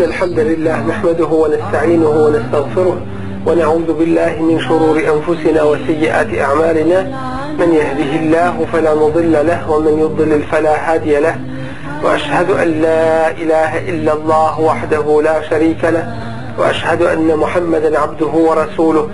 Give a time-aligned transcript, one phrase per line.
[0.00, 3.00] إن الحمد لله نحمده ونستعينه ونستغفره
[3.46, 7.00] ونعوذ بالله من شرور أنفسنا وسيئات أعمالنا.
[7.58, 11.36] من يهده الله فلا مضل له ومن يضلل فلا هادي له.
[12.04, 16.14] وأشهد أن لا إله إلا الله وحده لا شريك له.
[16.58, 19.08] وأشهد أن محمدا عبده ورسوله.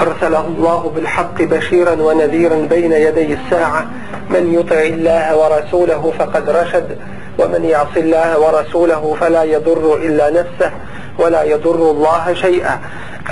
[0.00, 3.86] أرسله الله بالحق بشيرا ونذيرا بين يدي الساعة.
[4.30, 6.98] من يطع الله ورسوله فقد رشد
[7.38, 10.70] ومن يعص الله ورسوله فلا يضر إلا نفسه
[11.18, 12.78] ولا يضر الله شيئا.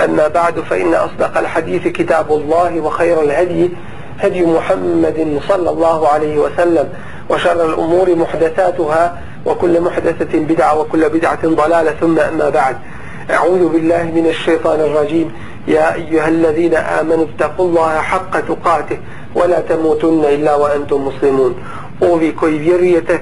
[0.03, 3.69] أما بعد فإن أصدق الحديث كتاب الله وخير الهدي
[4.19, 6.89] هدي محمد صلى الله عليه وسلم
[7.29, 12.77] وشر الأمور محدثاتها وكل محدثة بدعة وكل بدعة ضلالة ثم أما بعد.
[13.30, 15.32] أعوذ بالله من الشيطان الرجيم
[15.68, 18.98] يا أيها الذين آمنوا اتقوا الله حق تقاته
[19.34, 21.54] ولا تموتن إلا وأنتم مسلمون
[22.00, 23.20] ovi koji vjerujete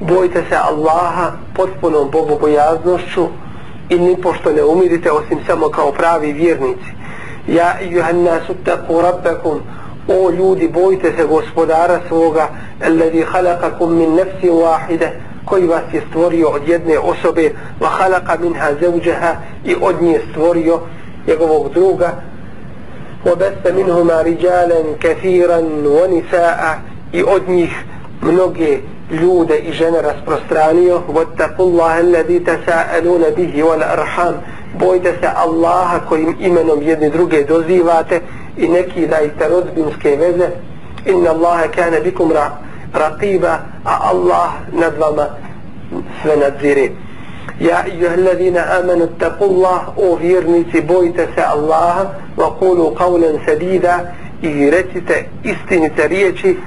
[0.00, 3.28] bojte se Allaha potpunom bogobojaznošću
[3.88, 6.90] i ni pošto ne umirite osim samo kao pravi vjernici
[7.48, 9.60] ja ejuhan nasu taku rabbekum
[10.08, 12.48] o ljudi bojte se gospodara svoga
[12.86, 15.08] alladhi khalaqakum min nafsin wahide
[15.45, 20.79] koji vas je stvorio od jedne osobe wa halaka minha zevđeha i od nje stvorio
[21.27, 22.11] njegovog druga.
[23.25, 26.73] Wa besta minhuma riđalen kathiran wa nisa'a
[27.13, 27.71] i od njih
[28.21, 28.77] mnoge
[29.11, 31.01] ljude i žene rasprostranio.
[31.13, 34.33] Wa taqullaha alladhi tasa'aluna bihi wal arham.
[34.79, 38.21] Bojte se Allaha kojim imenom jedni druge dozivate
[38.57, 40.49] i neki dajte rodbinske veze.
[41.05, 45.27] Inna Allaha kana bikum ra'a raqiba a Allah nad vama
[46.21, 46.91] sve nadzire.
[47.59, 52.05] Ja ejuha amanu attaqullah o vjernici bojte se Allaha
[52.37, 56.57] wa qulu qawlan sadida i recite istinite riječi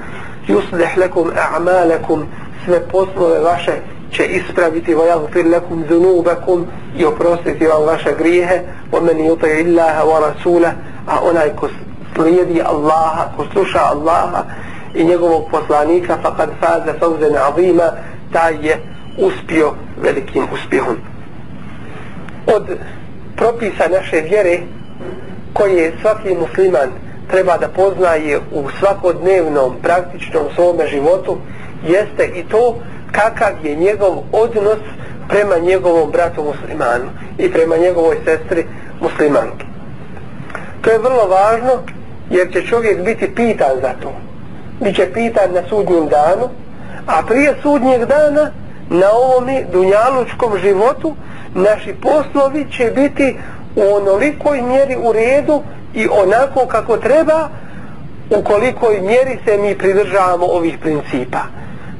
[0.47, 2.25] yuslih lakum a'malakum
[2.65, 3.71] sve poslove vaše
[4.11, 6.65] će ispraviti wa yaghfir lakum dhunubakum
[6.97, 10.73] i oprostiti vam vaše grijehe wa man yuti illaha wa rasulah
[11.07, 11.69] a onaj ko
[12.15, 14.43] slijedi Allaha ko sluša Allaha
[14.97, 17.91] i njegovog poslanika faqad faza fawzan azima
[18.33, 18.77] taj je
[19.17, 20.97] uspio velikim uspjehom
[22.55, 22.77] od
[23.35, 24.59] propisa naše vjere
[25.53, 26.89] koje svaki musliman
[27.29, 31.37] treba da poznaje u svakodnevnom praktičnom svome životu
[31.87, 32.75] jeste i to
[33.11, 34.79] kakav je njegov odnos
[35.29, 38.65] prema njegovom bratu muslimanu i prema njegovoj sestri
[39.01, 39.65] muslimanki.
[40.81, 41.71] To je vrlo važno
[42.29, 44.26] jer će čovjek biti pitan za to.
[44.79, 46.49] Biće pitan na sudnjem danu,
[47.07, 48.51] a prije sudnjeg dana
[48.89, 51.15] na ovome dunjalučkom životu
[51.53, 53.37] naši poslovi će biti
[53.75, 55.61] u onolikoj mjeri u redu
[55.93, 57.49] i onako kako treba
[58.29, 61.39] u kolikoj mjeri se mi pridržavamo ovih principa.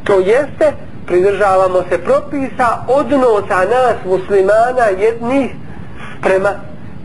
[0.04, 0.74] To jeste,
[1.06, 5.52] pridržavamo se propisa odnosa nas muslimana jednih
[6.22, 6.50] prema,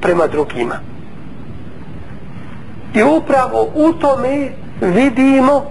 [0.01, 0.79] prema drugima.
[2.95, 4.49] I upravo u tome
[4.83, 5.65] vidimo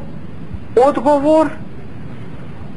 [0.88, 1.48] odgovor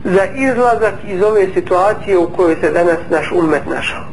[0.04, 4.04] za izlazak iz ove situacije u kojoj se danas naš umet našao.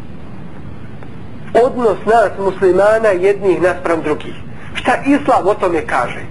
[1.66, 4.36] Odnos nas muslimana jednih naspram drugih.
[4.74, 6.22] Šta islam o tome kaže?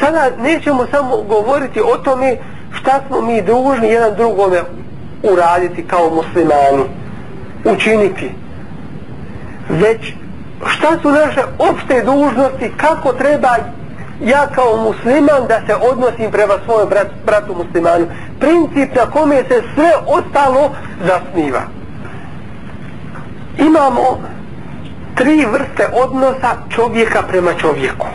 [0.00, 2.36] Sada nećemo samo govoriti o tome
[2.72, 4.62] šta smo mi dužni jedan drugome
[5.22, 6.84] uraditi kao muslimani,
[7.64, 8.30] učiniti.
[9.68, 10.12] Već
[10.66, 13.56] šta su naše opšte dužnosti, kako treba
[14.20, 18.06] ja kao musliman da se odnosim prema svojom brat, bratu muslimanu.
[18.40, 20.70] Princip na kome se sve ostalo
[21.06, 21.62] zasniva.
[23.58, 24.20] Imamo
[25.14, 28.06] tri vrste odnosa čovjeka prema čovjeku.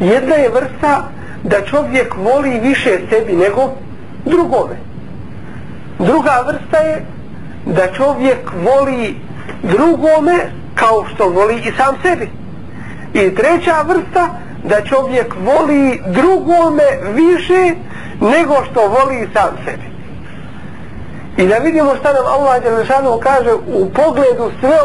[0.00, 1.08] Jedna je vrsta
[1.42, 3.72] da čovjek voli više sebi nego
[4.24, 4.76] drugome.
[5.98, 7.04] Druga vrsta je
[7.66, 9.16] da čovjek voli
[9.62, 12.37] drugome kao što voli i sam sebi.
[13.14, 14.28] I treća vrsta,
[14.64, 17.74] da čovjek voli drugome više
[18.20, 19.88] nego što voli sam sebi.
[21.36, 24.78] I da vidimo šta nam Allah Đelešanu kaže u pogledu sve,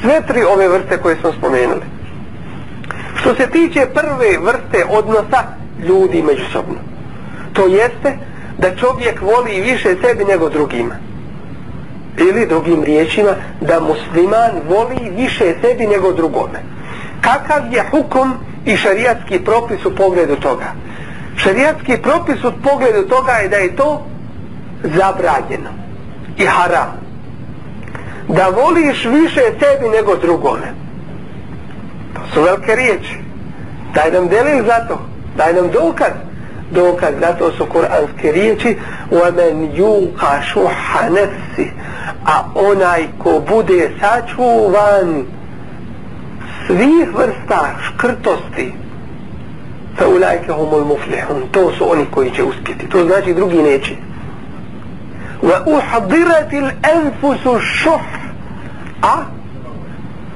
[0.00, 1.82] sve tri ove vrste koje smo spomenuli.
[3.14, 5.42] Što se tiče prve vrste odnosa
[5.88, 6.78] ljudi međusobno.
[7.52, 8.18] To jeste
[8.58, 10.94] da čovjek voli više sebi nego drugima.
[12.18, 13.30] Ili drugim riječima
[13.60, 16.74] da musliman voli više sebi nego drugome
[17.23, 18.33] kakav je hukum
[18.65, 20.65] i šarijatski propis u pogledu toga.
[21.37, 24.05] Šarijatski propis u pogledu toga je da je to
[24.83, 25.69] zabranjeno
[26.37, 26.99] i haram.
[28.27, 30.73] Da voliš više sebi nego drugome.
[32.13, 33.17] To su velike riječi.
[33.93, 34.99] Daj nam delil za to.
[35.37, 36.11] Daj nam dokaz
[36.71, 38.77] dokaz zato su kuranske riječi
[39.11, 41.69] وَمَنْ يُوْقَ شُحَ نَفْسِ
[42.25, 45.25] a onaj ko bude sačuvan
[46.66, 48.72] svih vrsta škrtosti.
[49.96, 51.48] Fa ulajke humul muflihun.
[51.52, 52.88] To su oni koji će uspjeti.
[52.88, 53.94] To znači drugi neće.
[55.42, 58.00] Wa uhadirati l'enfusu šuh.
[59.02, 59.16] A?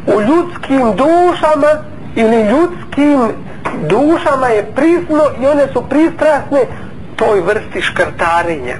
[0.06, 1.68] U ljudskim dušama
[2.14, 3.20] ili ljudskim
[3.88, 6.60] dušama je prisno i one su pristrasne
[7.16, 8.76] toj vrsti škrtarenja.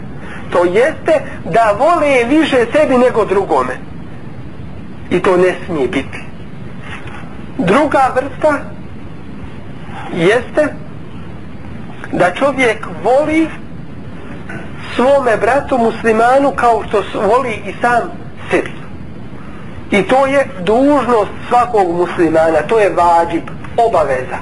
[0.52, 3.76] To jeste da vole više sebi nego drugome.
[5.10, 6.27] I to ne smije biti
[7.58, 8.58] druga vrsta
[10.14, 10.75] jeste
[12.12, 13.49] da čovjek voli
[14.94, 18.10] svome bratu muslimanu kao što voli i sam
[18.50, 18.72] sebi.
[19.90, 23.43] I to je dužnost svakog muslimana to je vađib,
[23.76, 24.38] obaveza.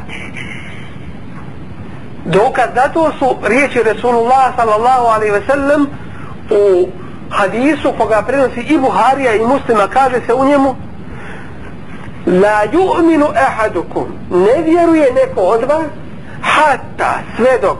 [2.25, 5.87] Dokaz za to su riječi Resulullah sallallahu alaihi ve sellem
[6.51, 6.89] u
[7.31, 10.75] hadisu koga prenosi i Buharija i muslima kaže se u njemu
[12.26, 14.06] la ju'minu ahadukum.
[14.31, 15.87] Ne vjeruje neko od vas
[16.40, 17.78] hatta sve dok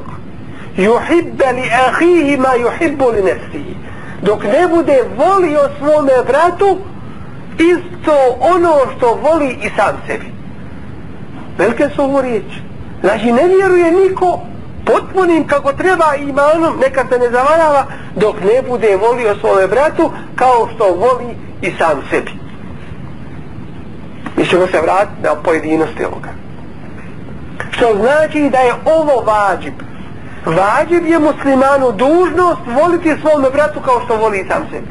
[0.76, 3.76] yuhibba li ahihi ma yuhibbu li nefsihi
[4.22, 6.78] dok ne bude volio svome bratu
[7.58, 10.26] isto ono što voli i sam sebi.
[11.58, 12.62] Velike su ovo riječi.
[13.00, 14.40] Znači ne vjeruje niko
[14.84, 17.84] potpunim kako treba imanom neka se ne zavarava,
[18.16, 22.45] dok ne bude volio svome bratu kao što voli i sam sebi
[24.37, 26.29] mi ćemo se vratiti na pojedinosti ovoga.
[27.71, 29.75] Što znači da je ovo vađib.
[30.47, 34.88] Vađib je muslimanu dužnost voliti svome bratu kao što voli sam sebi.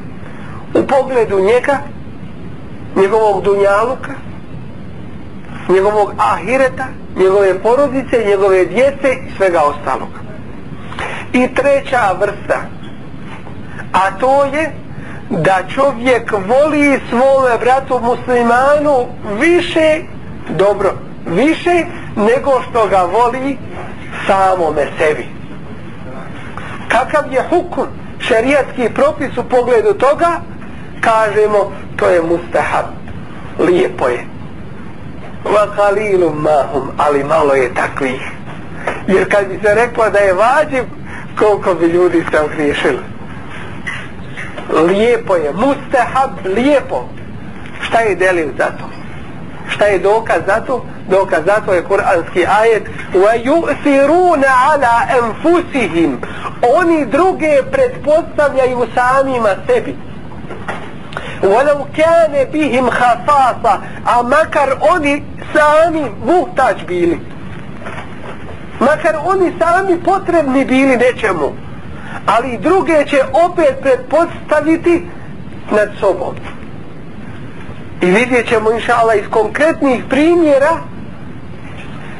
[0.73, 1.77] U pogledu njega
[2.95, 4.11] njegovog dunjaluka
[5.69, 10.09] njegovog ahireta njegove porodice, njegove djece i svega ostalog
[11.33, 12.61] i treća vrsta
[13.93, 14.71] a to je
[15.29, 19.07] da čovjek voli svome bratu muslimanu
[19.39, 20.01] više
[20.49, 20.93] dobro,
[21.25, 21.85] više
[22.15, 23.57] nego što ga voli
[24.27, 25.25] samome sebi.
[26.87, 27.87] Kakav je hukum
[28.19, 30.41] šerijatski propis u pogledu toga?
[31.01, 32.85] Kažemo to je mustahab
[33.59, 34.25] lijepo je.
[35.43, 38.21] Wa kalilu mahum ali malo je takvih.
[39.07, 40.83] Jer kad bi se reklo da je vađiv
[41.39, 43.14] koliko bi ljudi se ogriješilo
[44.88, 47.08] lijepo je mustahab lijepo
[47.80, 48.84] šta je delil za to
[49.68, 52.82] šta je dokaz za to dokaz za to je kuranski ajet
[53.14, 56.20] wa yu'thiruna ala anfusihim
[56.78, 59.96] oni druge pretpostavljaju samima sebi
[61.42, 67.20] ولو كان بهم خصاصة a makar oni sami muhtač bili
[68.80, 71.52] makar oni sami potrebni bili nečemu
[72.25, 75.07] ali druge će opet predpostaviti
[75.71, 76.35] nad sobom.
[78.01, 80.77] I vidjet ćemo inšala iz konkretnih primjera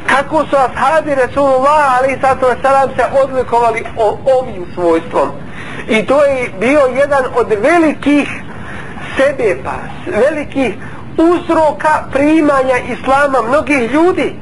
[0.07, 5.29] kako su ashabi Resulullah ali sato salam se odlikovali o, ovim svojstvom.
[5.89, 8.29] I to je bio jedan od velikih
[9.17, 9.75] sebepa,
[10.07, 10.73] velikih
[11.17, 14.35] uzroka primanja islama mnogih ljudi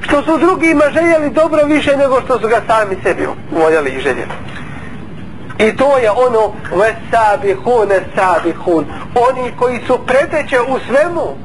[0.00, 4.32] što su drugima željeli dobro više nego što su ga sami sebi voljeli i željeli
[5.58, 11.36] i to je ono vesabihun esabihun oni koji su preteće u svemu.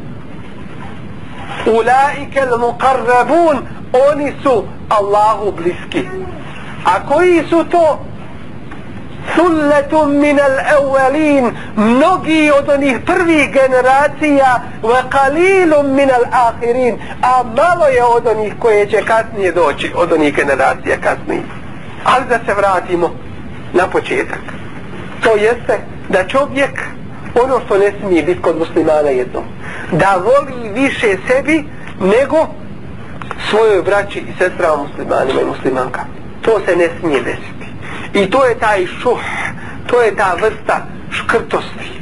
[1.66, 3.58] Ulaike muqarrabun
[4.12, 6.08] oni su Allahu bliski.
[6.86, 8.00] A koji su to?
[9.36, 18.04] Sulletum min al-awwalin mnogi od onih prvih generacija wa kalilum min al-akhirin a malo je
[18.04, 21.42] od onih koje će kasnije doći od onih generacija kasnije
[22.04, 23.29] ali da se vratimo
[23.74, 24.40] na početak
[25.24, 26.82] to jeste da čovjek
[27.44, 29.44] ono što ne smije biti kod muslimana jedno
[29.92, 31.64] da voli više sebi
[32.00, 32.48] nego
[33.50, 36.02] svojoj braći i sestrama muslimanima i muslimanka
[36.42, 37.60] to se ne smije desiti
[38.14, 39.20] I to je taj šuh,
[39.88, 42.02] to je ta vrsta škrtosti.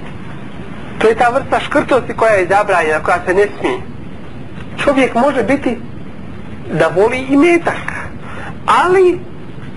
[0.99, 3.79] To je ta vrsta škrtosti koja je zabranjena, koja se ne smije.
[4.83, 5.77] Čovjek može biti
[6.73, 7.87] da voli i metak.
[8.65, 9.19] Ali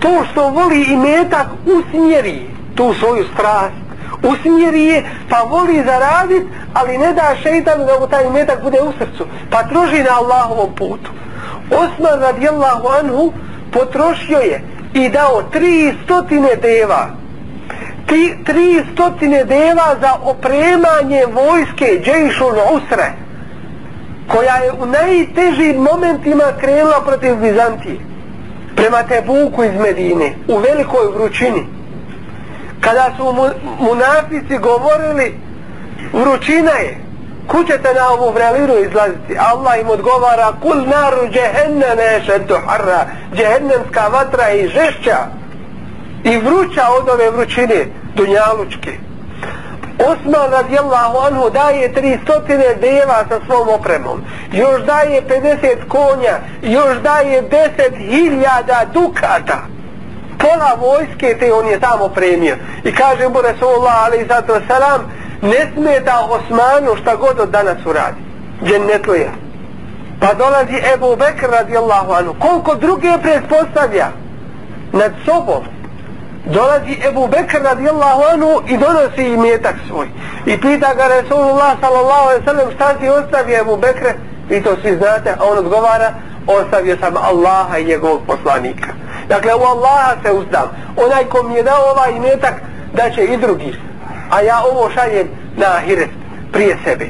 [0.01, 2.41] to što voli i metak usmjeri
[2.75, 3.81] tu svoju strast.
[4.23, 6.43] Usmjeri je pa voli zaradit,
[6.73, 9.25] ali ne da šeitan da mu taj metak bude u srcu.
[9.49, 11.11] Pa troži na Allahovom putu.
[11.71, 13.33] Osman radijallahu anhu
[13.71, 14.61] potrošio je
[14.93, 17.21] i dao tri stotine deva
[18.11, 23.11] tri, tri stotine deva za opremanje vojske Džejšun Usre
[24.27, 28.10] koja je u najtežim momentima krenula protiv Bizantije
[28.81, 31.65] prema Tebuku iz Medine u velikoj vrućini
[32.79, 33.45] kada su mu,
[33.79, 35.39] munafici govorili
[36.13, 36.97] vrućina je.
[37.47, 39.37] Kućete na ovu vreliru izlaziti?
[39.39, 43.05] Allah im odgovara kul naru džehenneme šeddu harra.
[43.35, 45.17] Džehennemska vatra je i žešća
[46.23, 47.85] i vruća od ove vrućine
[48.15, 48.91] dunjalučke.
[50.07, 54.21] Osman radijallahu anhu daje 300 deva sa svom opremom.
[54.51, 59.59] Još daje 50 konja još daje 10.000 dukata.
[60.39, 65.71] Pola vojske te on je tamo premio i kaže mu Resulullah alaih sato salam ne
[65.73, 68.21] smeta Osmanu šta god od danas uradi.
[68.63, 69.31] Džennetluje
[70.21, 72.35] pa dolazi Ebu Bekr radijallahu anhu.
[72.39, 74.07] Koliko druge predpostavlja?
[74.93, 75.63] Nad sobom
[76.45, 80.07] dolazi Ebu Bekr radijallahu anhu i donosi im metak svoj.
[80.45, 84.07] I pita ga Resulullah sallallahu alaihi sallam šta ti ostavi Ebu Bekr
[84.49, 86.13] i to svi znate a on odgovara
[86.47, 88.87] ostavio sam Allaha i njegovog poslanika.
[89.27, 90.67] Dakle u Allaha se uzdam.
[91.05, 92.53] Onaj ko mi je dao ovaj metak
[92.93, 93.75] da će i drugi.
[94.29, 96.09] A ja ovo šaljem na ahiret
[96.51, 97.05] prije sebe.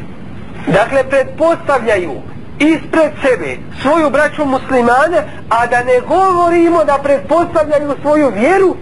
[0.67, 2.21] Dakle predpostavljaju
[2.59, 8.75] ispred sebe svoju braću muslimane a da ne govorimo da predpostavljaju svoju vjeru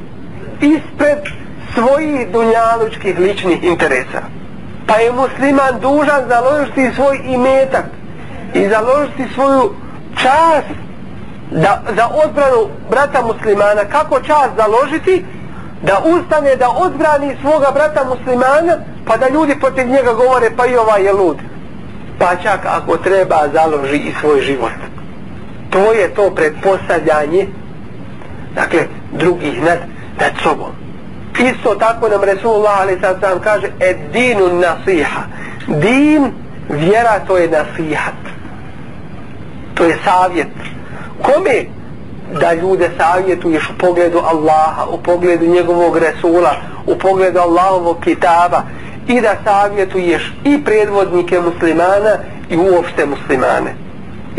[0.62, 1.20] ispred
[1.74, 4.22] svojih dunjalučkih ličnih interesa.
[4.88, 7.86] Pa je musliman dužan založiti svoj imetak
[8.54, 9.74] i založiti svoju
[10.16, 10.68] čast
[11.52, 13.86] da, za odbranu brata muslimana.
[13.92, 15.26] Kako čast založiti?
[15.82, 20.76] Da ustane, da odbrani svoga brata muslimana, pa da ljudi protiv njega govore, pa i
[20.76, 21.38] ovaj je lud.
[22.20, 24.72] Pa čak ako treba založi i svoj život.
[25.70, 27.48] To je to predpostavljanje,
[28.56, 28.80] dakle,
[29.12, 29.80] drugih nad,
[30.20, 30.72] pred sobom.
[31.40, 35.22] Isto tako nam Resulullah ali sad sam kaže ed dinu nasiha.
[35.68, 36.32] Din,
[36.70, 38.20] vjera to je nasihat.
[39.74, 40.48] To je savjet.
[41.22, 41.66] Kome
[42.42, 48.64] da ljude savjetuješ u pogledu Allaha, u pogledu njegovog Resula, u pogledu Allahovog kitaba
[49.08, 52.18] i da savjetuješ i predvodnike muslimana
[52.50, 53.89] i uopšte muslimane.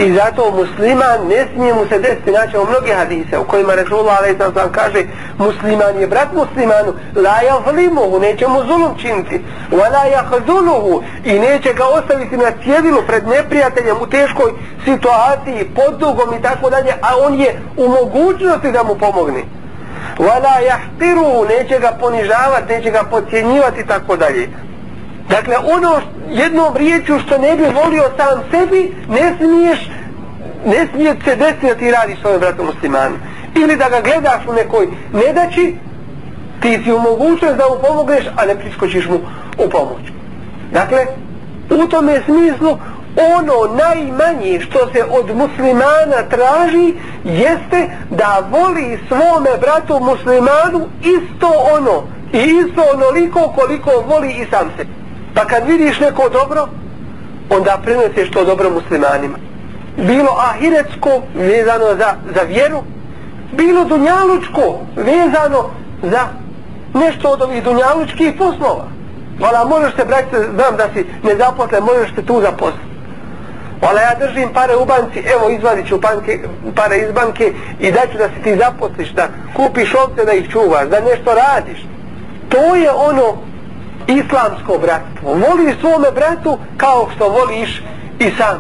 [0.01, 4.19] I zato musliman ne smije mu se desiti, znači o mnoge hadise u kojima Resulullah
[4.19, 4.37] alaih
[4.73, 5.05] kaže
[5.39, 9.41] musliman je brat muslimanu, la javlimuhu, neće mu zulum činiti,
[9.71, 14.53] wa la jahzuluhu i neće ga ostaviti na cjedilu pred neprijateljem u teškoj
[14.85, 19.43] situaciji, pod dugom i tako dalje, a on je u mogućnosti da mu pomogne.
[20.19, 24.49] Wa la jahtiruhu, neće ga ponižavati, neće ga podcjenjivati i tako dalje.
[25.31, 29.91] Dakle, ono jednom riječu što ne bi volio sam sebi, ne smiješ,
[30.67, 33.17] ne smije se desiti da ti radiš svojom bratom muslimanu.
[33.55, 35.75] Ili da ga gledaš u nekoj nedaći,
[36.61, 39.19] ti si u mogućnost da mu pomogneš, a ne priskočiš mu
[39.59, 40.05] u pomoć.
[40.73, 41.07] Dakle,
[41.71, 42.79] u tome smislu,
[43.37, 46.95] ono najmanje što se od muslimana traži
[47.25, 54.71] jeste da voli svome bratu muslimanu isto ono i isto onoliko koliko voli i sam
[54.77, 55.00] sebi.
[55.35, 56.69] Pa kad vidiš neko dobro,
[57.51, 59.39] onda preneseš to dobro muslimanima.
[59.97, 62.83] Bilo ahiretsko vezano za, za vjeru,
[63.53, 65.71] bilo dunjalučko vezano
[66.03, 66.21] za
[66.95, 68.85] nešto od ovih dunjalučkih poslova.
[69.41, 72.91] Vala, možeš se, braći, znam da si nezaposlen, možeš se tu zaposliti.
[73.83, 76.41] Vala, ja držim pare u banci, evo izvadit ću banke,
[76.75, 80.89] pare iz banke i daću da se ti zaposliš, da kupiš ovce da ih čuvaš,
[80.89, 81.87] da nešto radiš.
[82.49, 83.37] To je ono
[84.11, 85.35] islamsko bratstvo.
[85.35, 87.83] Voli svome bratu kao što voliš
[88.19, 88.59] i sam,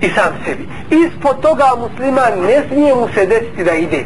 [0.00, 0.68] i sam sebi.
[0.90, 4.04] Ispod toga musliman ne smije mu se desiti da ide.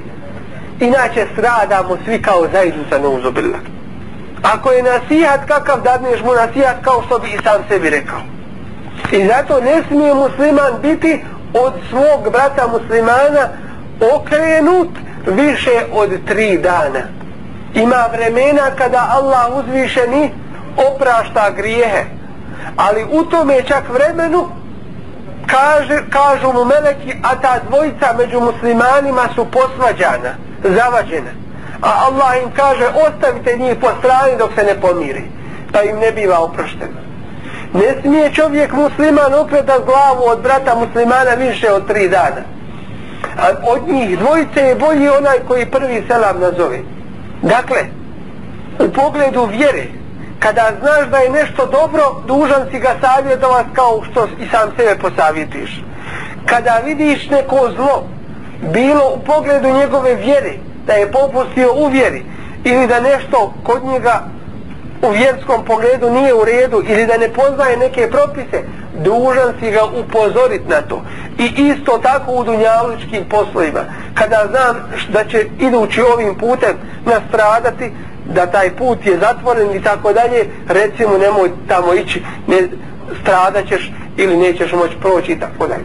[0.81, 3.59] Inače stradamo svi kao zajednica na uzobila.
[4.43, 8.21] Ako je nasihat kakav dadneš mu nasihat kao što bi i sam sebi rekao.
[9.13, 11.25] I zato ne smije musliman biti
[11.55, 13.49] od svog brata muslimana
[14.15, 14.89] okrenut
[15.27, 17.01] više od tri dana.
[17.75, 20.31] Ima vremena kada Allah uzvišeni
[20.77, 22.05] oprašta grijehe
[22.77, 24.49] ali u tome čak vremenu
[25.47, 31.31] kaže, kažu mu meleki a ta dvojica među muslimanima su posvađana zavađena.
[31.83, 35.23] A Allah im kaže ostavite njih po strani dok se ne pomiri
[35.73, 37.05] pa im ne biva oprošteno.
[37.73, 42.43] Ne smije čovjek musliman okretat glavu od brata muslimana više od tri dana.
[43.39, 46.79] A od njih dvojice je bolji onaj koji prvi selam nazove.
[47.43, 47.79] Dakle
[48.79, 49.85] u pogledu vjere
[50.45, 54.99] kada znaš da je nešto dobro, dužan si ga savjetovati kao što i sam sebe
[55.01, 55.83] posavjetiš.
[56.47, 58.05] Kada vidiš neko zlo,
[58.73, 60.53] bilo u pogledu njegove vjere,
[60.87, 62.23] da je popustio u vjeri,
[62.65, 64.23] ili da nešto kod njega
[65.03, 68.63] u vjerskom pogledu nije u redu, ili da ne poznaje neke propise,
[69.05, 71.03] dužan si ga upozorit na to
[71.39, 73.81] i isto tako u dunjalučkim poslovima
[74.15, 74.77] kada znam
[75.09, 77.93] da će idući ovim putem nastradati
[78.25, 82.69] da taj put je zatvoren i tako dalje recimo nemoj tamo ići ne
[83.23, 85.85] stradaćeš ili nećeš moći proći i tako dalje.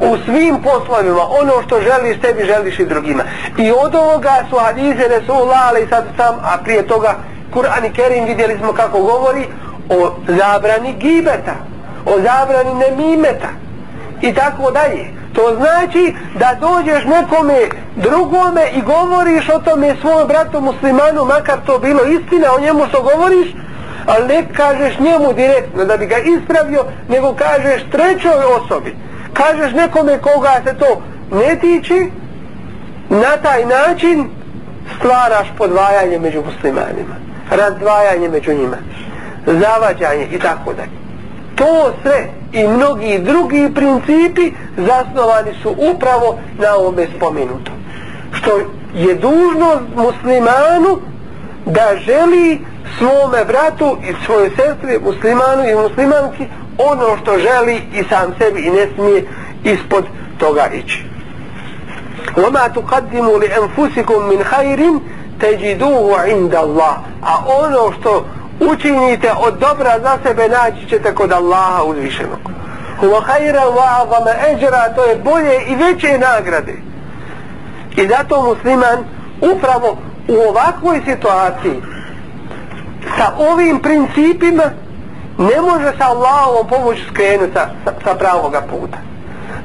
[0.00, 3.22] U svim poslovima ono što želiš sebi želiš i drugima.
[3.58, 7.14] I od ovoga su hadize Resulullah ali sad sam a prije toga
[7.54, 9.46] Kur'an i Kerim vidjeli smo kako govori
[9.88, 11.54] o zabrani gibeta
[12.06, 13.48] o zabrani nemimeta
[14.20, 17.58] i tako dalje to znači da dođeš nekome
[17.96, 23.02] drugome i govoriš o tome svojom bratu muslimanu makar to bilo istina o njemu što
[23.02, 23.48] govoriš
[24.06, 28.96] ali ne kažeš njemu direktno da bi ga ispravio nego kažeš trećoj osobi.
[29.32, 32.10] Kažeš nekome koga se to ne tiči
[33.08, 34.28] na taj način
[34.98, 37.14] stvaraš podvajanje među muslimanima
[37.50, 38.76] razdvajanje među njima
[39.46, 41.03] zavađanje i tako dalje
[41.63, 47.71] to sve i mnogi drugi principi zasnovani su upravo na ovome spomenuto
[48.31, 48.51] što
[48.93, 50.99] je dužnost muslimanu
[51.65, 52.59] da želi
[52.97, 56.45] svome bratu i svoje sestri muslimanu i muslimanki
[56.77, 59.27] ono što želi i sam sebi i ne smije
[59.63, 60.05] ispod
[60.37, 61.09] toga ići
[62.37, 64.79] وما تقدموا لأنفسكم من خير
[65.41, 68.25] تجدوه عند الله a ono što
[68.60, 72.38] učinite od dobra za sebe naći ćete kod Allaha uzvišenog.
[73.00, 76.74] Huwa hajra wa a'zama ajra to je bolje i veće nagrade.
[77.96, 79.04] I zato musliman
[79.40, 79.96] upravo
[80.28, 81.82] u ovakvoj situaciji
[83.16, 84.64] sa ovim principima
[85.38, 89.13] ne može sa Allahom pomoći skrenuti sa, sa, sa pravoga puta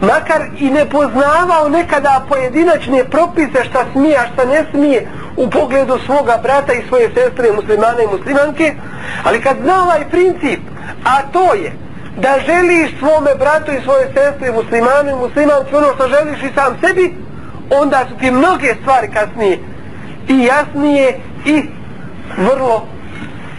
[0.01, 5.99] makar i ne poznavao nekada pojedinačne propise šta smije, a šta ne smije u pogledu
[6.05, 8.75] svoga brata i svoje sestre muslimane i muslimanke
[9.23, 10.59] ali kad zna ovaj princip
[11.05, 11.71] a to je
[12.17, 16.77] da želiš svome bratu i svoje sestre muslimane i muslimanke ono što želiš i sam
[16.81, 17.13] sebi
[17.81, 19.59] onda su ti mnoge stvari kasnije
[20.27, 21.63] i jasnije i
[22.37, 22.85] vrlo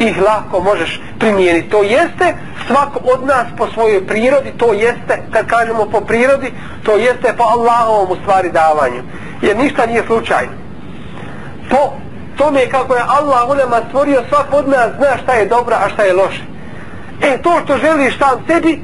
[0.00, 1.69] ih lako možeš primijeniti.
[1.69, 2.35] To jeste
[2.66, 7.45] svako od nas po svojoj prirodi, to jeste, kad kažemo po prirodi, to jeste po
[7.45, 9.02] Allahovom u stvari davanju.
[9.43, 10.52] Jer ništa nije slučajno.
[11.71, 11.93] Po
[12.36, 15.89] tome kako je Allah u nama stvorio, svak od nas zna šta je dobro, a
[15.89, 16.43] šta je loše.
[17.23, 18.82] E, to što želiš sam sebi,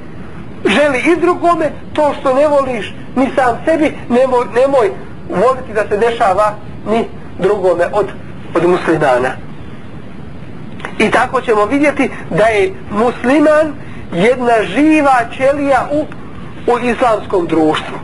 [0.65, 4.91] želi i drugome, to što ne voliš ni sam sebi, nemoj, nemoj
[5.29, 6.55] voliti da se dešava
[6.91, 7.05] ni
[7.39, 8.07] drugome od,
[8.55, 9.31] od muslimana.
[10.99, 13.75] I tako ćemo vidjeti da je musliman
[14.13, 16.05] jedna živa ćelija u,
[16.73, 17.99] u islamskom društvu.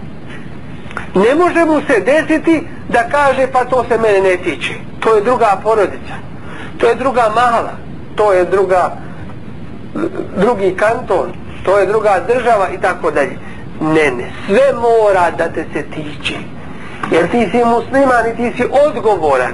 [1.15, 4.75] Ne može mu se desiti da kaže pa to se mene ne tiče.
[5.01, 6.15] To je druga porodica.
[6.79, 7.73] To je druga mahala.
[8.15, 8.97] To je druga
[10.37, 11.33] drugi kanton.
[11.65, 13.39] To je druga država i tako dalje.
[13.81, 14.31] Ne, ne.
[14.47, 16.35] Sve mora da te se tiče.
[17.11, 19.53] Jer ti si musliman i ti si odgovoran.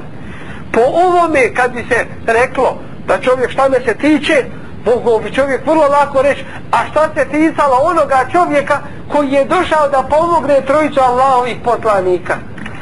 [0.72, 4.45] Po ovome kad bi se reklo da čovjek šta me se tiče,
[4.85, 8.79] mogu bi čovjek vrlo lako reći, a šta se ticalo onoga čovjeka
[9.11, 12.35] koji je došao da pomogne trojicu Allahovih poslanika,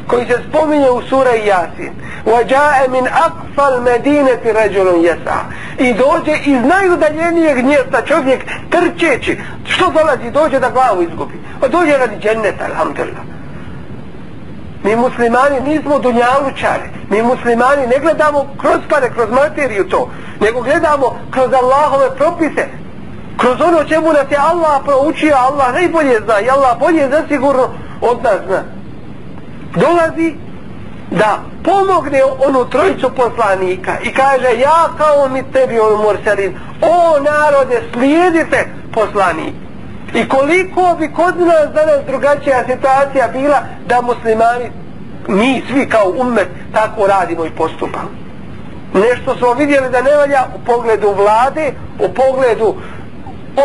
[0.08, 1.94] koji se spominje u sura Jasin.
[2.26, 5.38] وَجَاءَ مِنْ أَقْفَ الْمَدِينَةِ رَجُلٌ يَسَا
[5.80, 9.40] I dođe iz najudaljenijeg mjesta čovjek trčeći.
[9.66, 10.32] Što dolazi?
[10.32, 11.34] Dođe da glavu izgubi.
[11.62, 13.35] O dođe radi dženneta, alhamdulillah.
[14.87, 16.89] Mi muslimani nismo dunjalučari.
[17.11, 22.67] Mi muslimani ne gledamo kroz pare, kroz materiju to, nego gledamo kroz Allahove propise,
[23.37, 27.69] kroz ono čemu nas je Allah proučio, Allah najbolje zna i Allah bolje za sigurno
[28.01, 28.63] od nas zna.
[29.75, 30.35] Dolazi
[31.11, 37.83] da pomogne onu trojicu poslanika i kaže ja kao mi tebi on morsarin, o narode
[37.93, 39.66] slijedite poslanik.
[40.17, 44.71] I koliko bi kod nas danas drugačija situacija bila da muslimani
[45.29, 48.11] mi svi kao umet tako radimo i postupamo.
[48.95, 52.75] Nešto smo vidjeli da ne valja u pogledu vlade, u pogledu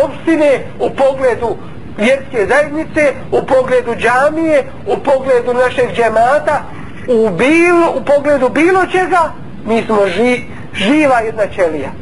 [0.04, 1.56] opštine, u pogledu
[1.98, 6.62] vjerske zajednice, u pogledu džamije, u pogledu našeg džemata,
[7.08, 9.32] u, bilo, u pogledu bilo čega,
[9.66, 10.40] mi smo ži,
[10.74, 12.01] živa jedna ćelija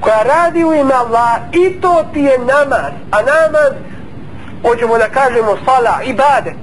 [0.00, 3.72] koja radi u ime Allah i to ti je namaz, a namaz,
[4.62, 6.54] hoćemo da kažemo sala, ibadet,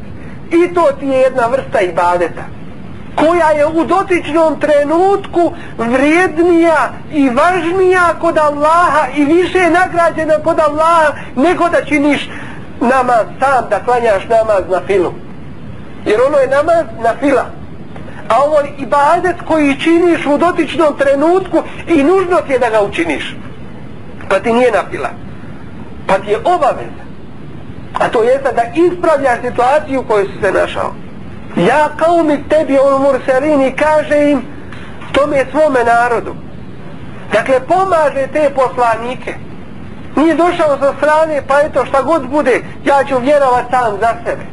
[0.51, 2.43] i to ti je jedna vrsta ibadeta
[3.15, 11.13] koja je u dotičnom trenutku vrijednija i važnija kod Allaha i više nagrađena kod Allaha
[11.35, 12.29] nego da činiš
[12.79, 15.13] namaz sam, da klanjaš namaz na filu.
[16.05, 17.45] Jer ono je namaz na fila.
[18.29, 22.81] A ovo je ibadet koji činiš u dotičnom trenutku i nužno ti je da ga
[22.81, 23.35] učiniš.
[24.29, 25.09] Pa ti nije napila.
[26.07, 27.03] Pa ti je obaveza.
[27.93, 30.93] A to jeste da ispravljaš situaciju u kojoj si se našao.
[31.57, 34.41] Ja kao mi tebi on murselini kaže im
[35.11, 36.35] tome svome narodu.
[37.31, 39.33] Dakle, pomaže te poslanike.
[40.15, 44.43] Nije došao sa strane, pa eto šta god bude, ja ću vjerovat sam za sebe.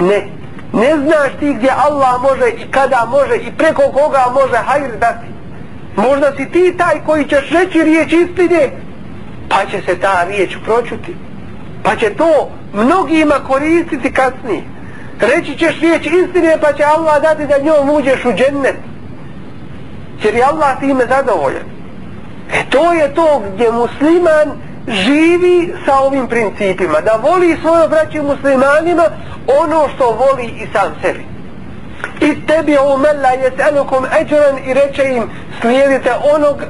[0.00, 0.43] Ne.
[0.74, 5.26] Ne znaš ti gdje Allah može i kada može i preko koga može hajr dati.
[5.96, 8.70] Možda si ti taj koji ćeš reći riječ istine,
[9.48, 11.16] pa će se ta riječ pročuti.
[11.82, 14.62] Pa će to mnogima koristiti kasnije.
[15.20, 18.76] Reći ćeš riječ istine, pa će Allah dati da njom uđeš u džennet.
[20.24, 21.66] Jer je Allah time zadovoljan.
[22.52, 24.48] E to je to gdje musliman
[24.87, 27.01] živi sa ovim principima.
[27.01, 29.03] Da voli svoje braće muslimanima
[29.61, 31.25] ono što voli i sam sebi.
[32.21, 35.29] I tebi o mella jeselukum eđran i reče im
[35.61, 36.63] slijedite onog,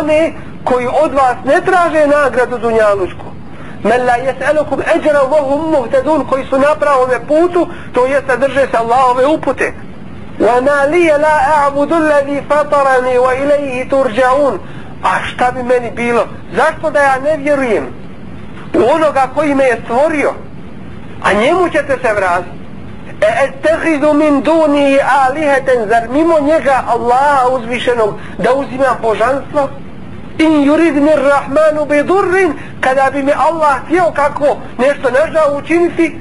[0.00, 0.32] one
[0.64, 3.24] koji od vas ne traže nagradu dunjalučku.
[3.82, 9.26] Mella jeselukum eđran vohum muhtedun koji su na pravome putu, to jeste drže se Allahove
[9.26, 9.72] upute.
[10.40, 14.58] وَمَا لِيَ لَا أَعْبُدُ الَّذِي فَطَرَنِي وَإِلَيْهِ تُرْجَعُونَ
[15.05, 16.27] A šta bi meni bilo?
[16.55, 17.85] Zašto da ja ne vjerujem
[18.73, 20.33] u onoga koji me je stvorio?
[21.23, 22.55] A njemu ćete se vratiti.
[23.21, 29.69] E ettehidu min duni aliheten, zar mimo njega Allaha uzvišenog da uzimam božanstvo?
[30.37, 36.19] In yurid mir rahmanu bi durrin, kada bi mi Allah htio kako nešto nežao učiniti,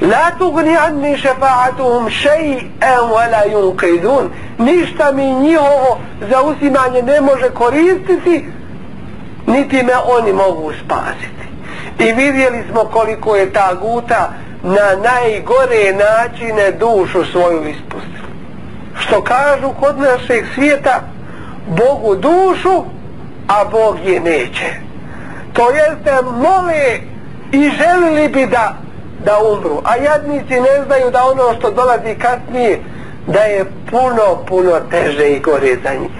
[0.00, 4.28] La tugni anni šefa'atuhum še'en wala yunqidun.
[4.58, 5.98] Ništa mi njihovo
[6.30, 8.46] zauzimanje ne može koristiti,
[9.46, 11.48] niti me oni mogu spasiti.
[11.98, 14.30] I vidjeli smo koliko je ta guta
[14.62, 18.28] na najgore načine dušu svoju ispustila.
[18.98, 21.00] Što kažu kod našeg svijeta,
[21.68, 22.84] Bogu dušu,
[23.48, 24.74] a Bog je neće.
[25.52, 27.00] To jeste mole
[27.52, 28.74] i želili bi da
[29.24, 29.80] da umru.
[29.84, 32.80] A jadnici ne znaju da ono što dolazi kasnije,
[33.26, 36.10] da je puno, puno teže i gore za njih.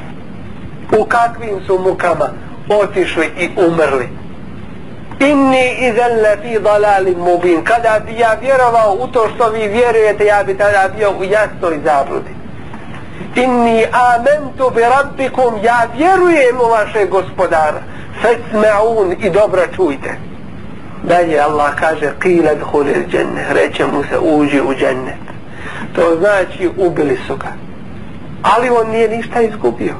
[0.98, 2.28] U kakvim su mukama
[2.68, 4.08] otišli i umrli.
[5.20, 7.64] Inni izel fi dalalim mubin.
[7.64, 11.80] Kada bi ja vjerovao u to što vi vjerujete, ja bi tada bio u jasnoj
[11.84, 12.30] zabludi.
[13.36, 17.80] Inni amentu bi rabbikum, ja vjerujem u vaše gospodara.
[18.22, 20.28] Fesme'un i dobro čujte.
[21.08, 25.24] Dalje Allah kaže Kila dhuli dženne reče mu se uđi u džennet
[25.94, 27.52] To znači ubili su ga.
[28.42, 29.94] Ali on nije ništa izgubio.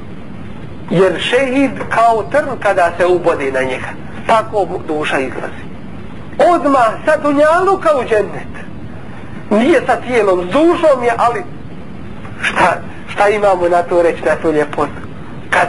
[0.91, 3.89] Jer šehid kao trn kada se ubodi na njega
[4.27, 5.69] Tako duša izlazi.
[6.55, 8.53] Odmah sa dunjaluka u džennet.
[9.51, 11.43] Nije sa tijelom, s dušom je, ali
[12.43, 12.77] šta,
[13.09, 15.01] šta imamo na to reći, na to ljepotu?
[15.51, 15.69] Kad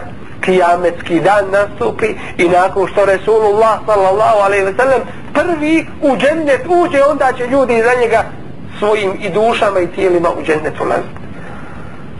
[0.49, 2.07] kijametski dan nastupi
[2.38, 5.01] i nakon što Resulullah sallallahu alaihi ve sellem
[5.33, 8.23] prvi u džennet uđe, onda će ljudi za njega
[8.79, 11.19] svojim i dušama i tijelima u džennet ulaziti.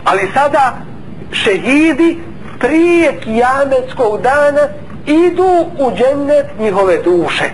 [0.06, 0.78] Ali sada
[1.32, 2.20] šehidi
[2.60, 4.68] prije kijametskog dana
[5.06, 7.50] idu u džennet njihove duše.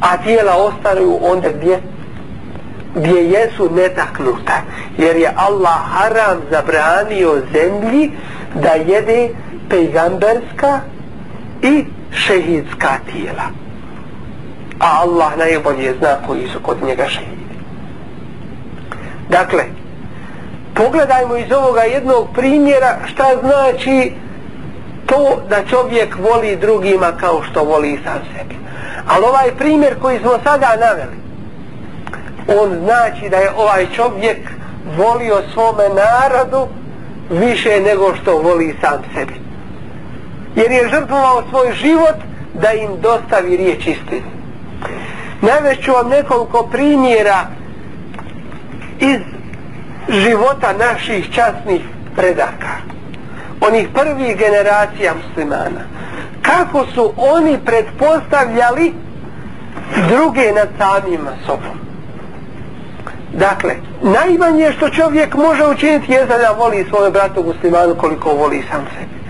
[0.00, 1.80] A tijela ostaju onda gdje?
[2.94, 4.62] Gdje jesu netaknuta.
[4.98, 8.10] Jer je Allah haram zabranio zemlji
[8.54, 9.28] da jede
[9.68, 10.80] pejgamberska
[11.62, 13.60] i šehidska tijela
[14.80, 17.56] a Allah najbolje zna koji su kod njega šehidi.
[19.28, 19.64] Dakle,
[20.74, 24.12] pogledajmo iz ovoga jednog primjera šta znači
[25.06, 28.54] to da čovjek voli drugima kao što voli sam sebi.
[29.08, 31.16] Ali ovaj primjer koji smo sada naveli,
[32.60, 34.38] on znači da je ovaj čovjek
[34.96, 36.68] volio svome narodu
[37.30, 39.34] više nego što voli sam sebi.
[40.56, 42.16] Jer je žrtvovao svoj život
[42.54, 44.30] da im dostavi riječ istine.
[45.42, 47.46] Navešću vam nekoliko primjera
[49.00, 49.20] iz
[50.08, 51.82] života naših časnih
[52.16, 52.74] predaka.
[53.60, 55.84] Onih prvih generacija muslimana.
[56.42, 58.94] Kako su oni pretpostavljali
[60.08, 61.89] druge nad samima sobom.
[63.32, 68.86] Dakle, najmanje što čovjek može učiniti je da voli svoje bratu muslimanu koliko voli sam
[68.94, 69.20] sebi.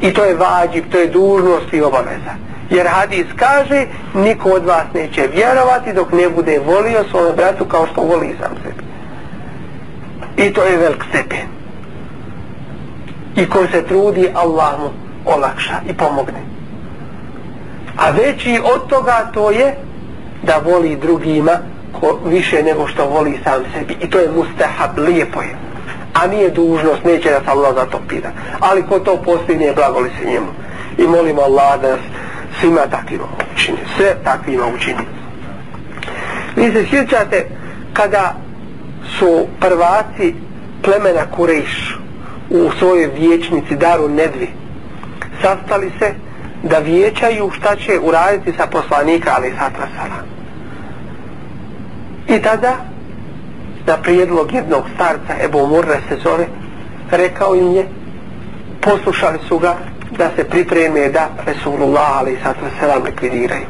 [0.00, 2.34] I to je vađib, to je dužnost i obaveza.
[2.70, 7.86] Jer hadis kaže, niko od vas neće vjerovati dok ne bude volio svome bratu kao
[7.92, 8.84] što voli sam sebi.
[10.48, 11.48] I to je velik stepen.
[13.36, 14.90] I ko se trudi, Allah mu
[15.24, 16.40] olakša i pomogne.
[17.96, 19.74] A veći od toga to je
[20.42, 21.52] da voli drugima
[21.92, 23.96] ko više nego što voli sam sebi.
[24.00, 25.56] I to je mustahab, lijepo je.
[26.14, 28.30] A nije dužnost, neće da se Allah za to pita.
[28.60, 30.46] Ali ko to postigne, blagoli se njemu.
[30.98, 32.00] I molimo Allah da nas
[32.60, 33.24] svima takvima
[33.54, 35.04] učini, sve takvima učini.
[36.56, 37.46] Vi se sjećate
[37.92, 38.34] kada
[39.18, 40.34] su prvaci
[40.82, 41.98] plemena Kurejš
[42.50, 44.48] u svojoj vječnici Daru Nedvi
[45.42, 46.14] sastali se
[46.62, 49.86] da vijećaju šta će uraditi sa poslanika Ali Satra
[52.30, 52.76] I tada
[53.86, 56.46] na prijedlog jednog starca Ebu Murre se zove
[57.10, 57.86] rekao im je
[58.80, 59.76] poslušali su ga
[60.18, 63.66] da se pripreme da Resulullah Ali Satra Sala likvidiraju.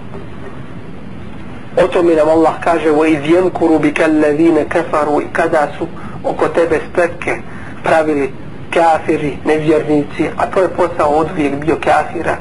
[1.84, 5.86] O tome nam Allah kaže wa iz yankuru bika alladhina kafaru kada su
[6.24, 7.36] oko tebe spletke
[7.84, 8.32] pravili
[8.74, 12.36] kafiri, nevjernici, a to je posao od uvijek bio kafira.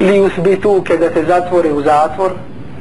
[0.00, 2.30] Li usbitu kada te zatvore u zatvor,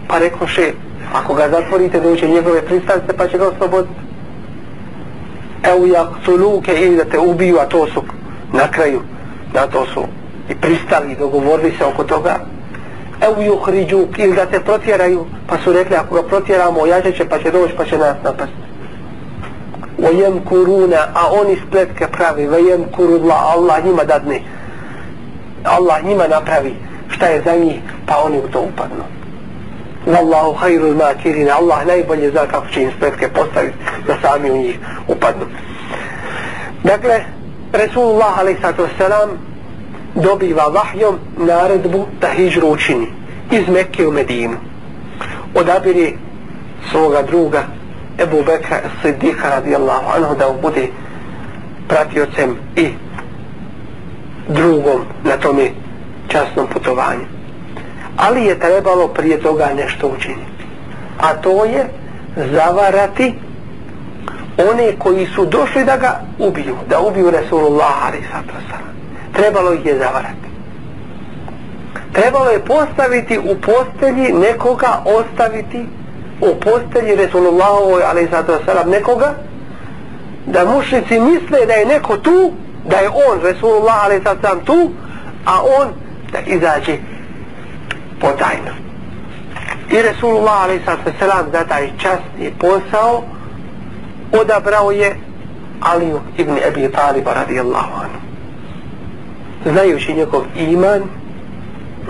[0.07, 0.71] pa rekoše,
[1.13, 3.99] ako ga zatvorite, doće njegove pristance, pa će ga osloboditi.
[5.63, 8.03] Evo jak suluke ili e, da te ubiju, a to su
[8.53, 9.01] na kraju,
[9.53, 10.03] na to su
[10.49, 12.39] i pristali, dogovorili se oko toga,
[13.21, 17.25] evo ju hriđu ili da te protjeraju pa su rekli ako ga protjeramo jače će
[17.25, 18.53] pa će doći pa će nas napasti.
[19.97, 24.41] vajem kuruna a oni spletke pravi vajem kurula Allah njima dadne
[25.63, 26.75] Allah njima napravi
[27.09, 29.18] šta je za njih pa oni u to upadnu
[30.07, 34.79] Wallahu hayrul makirin Allah najbolje zna kako će im spletke postaviti da sami u njih
[35.07, 35.45] upadnu
[36.83, 37.23] dakle
[37.73, 39.03] Resulullah a.s.
[40.15, 43.07] dobiva vahjom naredbu da hijđru učini
[43.51, 44.57] iz Mekke u Medinu.
[45.55, 46.13] Odabiri
[46.91, 47.63] svoga druga
[48.19, 50.87] Ebu Bekra Siddiqa radijallahu anhu da bude
[51.87, 52.87] pratiocem i
[54.47, 55.69] drugom na tome
[56.27, 57.38] časnom putovanju.
[58.19, 60.63] Ali je trebalo prije toga nešto učiniti.
[61.19, 61.85] A to je
[62.35, 63.33] zavarati
[64.71, 68.89] one koji su došli da ga ubiju, da ubiju Resulullah alaihi sallam
[69.33, 70.49] trebalo ih je zavarati.
[72.13, 75.85] Trebalo je postaviti u postelji nekoga, ostaviti
[76.41, 79.33] u postelji Resulullahovoj, ali zato nekoga,
[80.45, 82.51] da mušnici misle da je neko tu,
[82.89, 84.91] da je on, Resulullah, ali sad tu,
[85.45, 85.87] a on
[86.31, 86.97] da izađe
[88.19, 88.71] potajno.
[89.91, 93.23] I Resulullah, ali sad salam, za taj časni posao,
[94.41, 95.15] odabrao je
[95.81, 98.29] Aliju ibn Abi Talib radijallahu anhu
[99.65, 101.01] znajući njegov iman,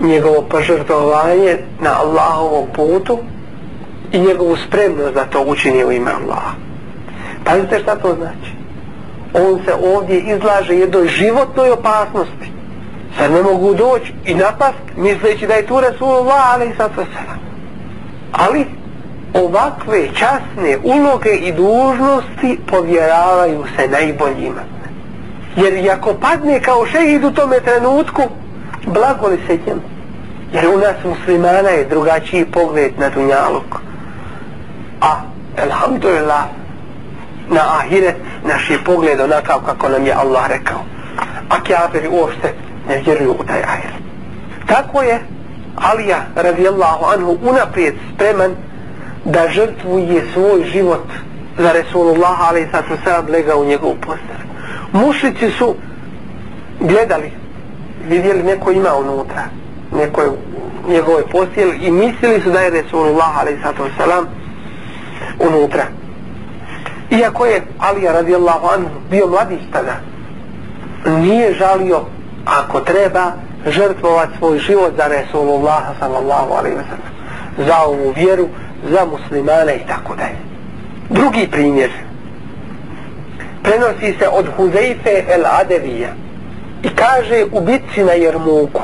[0.02, 3.20] njegovo požrtovanje na Allahovom putu
[4.12, 6.54] i njegovu spremnost da to učini u ime Allaha.
[7.46, 8.52] Pazite šta to znači?
[9.34, 12.52] On se ovdje izlaže jednoj životnoj opasnosti.
[13.18, 17.06] Sad ne mogu doći i napast misleći da je tu Resulullah, ali sad to
[18.32, 18.66] Ali
[19.34, 24.62] ovakve časne uloge i dužnosti povjeravaju se najboljima.
[25.56, 28.22] Jer ako padne kao šehid u tome trenutku,
[28.86, 29.82] blago li se njemu?
[30.54, 33.76] Jer u nas muslimana je drugačiji pogled na dunjaluk.
[35.02, 35.22] A,
[35.58, 36.44] elhamdulillah,
[37.50, 40.80] na ahiret naš je pogled onakav kako nam je Allah rekao.
[41.50, 42.54] A kjaberi uopšte
[42.90, 44.02] ne vjeruju u taj ahiret.
[44.68, 45.20] Tako je
[45.76, 48.52] Alija radijallahu anhu unaprijed spreman
[49.26, 51.06] da žrtvuje svoj život
[51.58, 54.40] za Resulullah ali sad su sad lega u njegovu postar.
[54.92, 55.76] mušici su
[56.80, 57.32] gledali
[58.08, 59.44] vidjeli neko ima unutra
[59.92, 60.30] neko je
[60.88, 64.02] njegove posijeli i mislili su da je Resulullah a.s.
[65.40, 65.84] unutra
[67.12, 69.96] iako je Alija radijallahu anhu bio mladić tada
[71.06, 72.02] nije žalio
[72.46, 73.32] ako treba
[73.68, 77.14] žrtvovati svoj život za Resulullah sallallahu alaihi wa sallam.
[77.68, 78.48] Za ovu vjeru
[78.92, 80.40] za muslimane i tako dalje.
[81.10, 81.90] Drugi primjer.
[83.64, 86.10] Prenosi se od Huzeife el Adevija
[86.84, 88.82] i kaže u bitci na Jermuku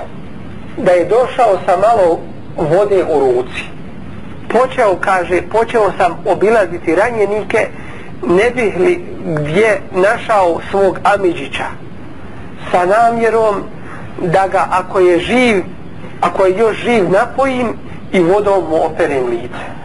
[0.77, 2.19] da je došao sa malo
[2.57, 3.63] vode u ruci.
[4.49, 7.67] Počeo kaže počeo sam obilaziti ranjenike
[8.27, 11.84] ne bih li gdje našao svog Amidžića
[12.71, 13.55] sa namjerom
[14.21, 15.63] da ga ako je živ
[16.21, 17.73] ako je još živ napojim
[18.11, 19.75] i vodom mu operem lice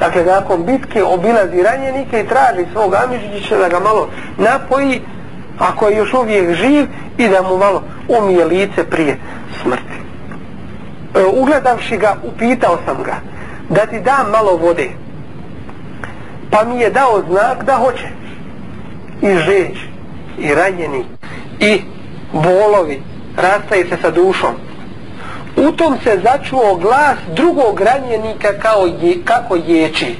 [0.00, 5.00] Dakle, nakon bitke obilazi ranjenike i traži svog Amižića da ga malo napoji,
[5.58, 6.86] ako je još uvijek živ,
[7.18, 9.18] i da mu malo umije lice prije
[9.62, 10.00] smrti.
[11.14, 13.14] E, ugledavši ga, upitao sam ga
[13.68, 14.90] da ti dam malo vode.
[16.50, 18.08] Pa mi je dao znak da hoće.
[19.22, 19.78] I žeć,
[20.38, 21.04] i ranjeni,
[21.60, 21.80] i
[22.32, 23.02] bolovi,
[23.36, 24.54] rastaje se sa dušom
[25.56, 30.16] u tom se začuo glas drugog ranjenika kao je, kako ječi.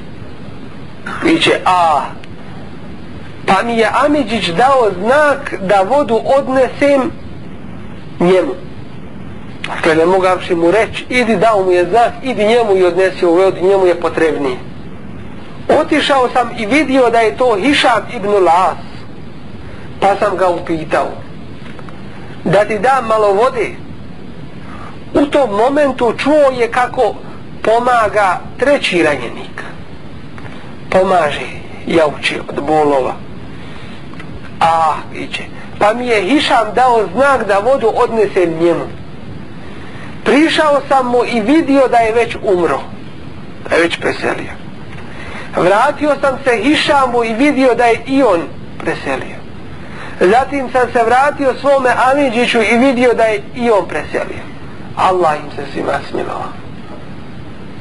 [1.24, 2.00] Viće, a,
[3.46, 7.10] pa mi je Amidžić dao znak da vodu odnesem
[8.20, 8.54] njemu.
[9.74, 13.46] Dakle, ne mogavši mu reći, idi dao mu je znak, idi njemu i odnesi ovo,
[13.46, 14.56] od njemu je potrebniji.
[15.80, 18.78] Otišao sam i vidio da je to Hišam ibn Las,
[20.00, 21.08] pa sam ga upitao,
[22.44, 23.70] da ti dam malo vode.
[25.14, 27.14] U tom momentu čuo je kako
[27.62, 29.62] pomaga treći ranjenik.
[30.90, 31.46] Pomaže,
[31.86, 33.14] jauči od bolova.
[34.60, 35.42] A, iće.
[35.78, 38.84] Pa mi je Hišam dao znak da vodu odnesem njemu.
[40.24, 42.80] Prišao sam mu i vidio da je već umro.
[43.68, 44.52] Da je već preselio.
[45.56, 48.40] Vratio sam se Hišamu i vidio da je i on
[48.78, 49.39] preselio.
[50.20, 54.42] Zatim sam se vratio svome Amidžiću i vidio da je i on preselio.
[54.96, 56.48] Allah im se svima smilova.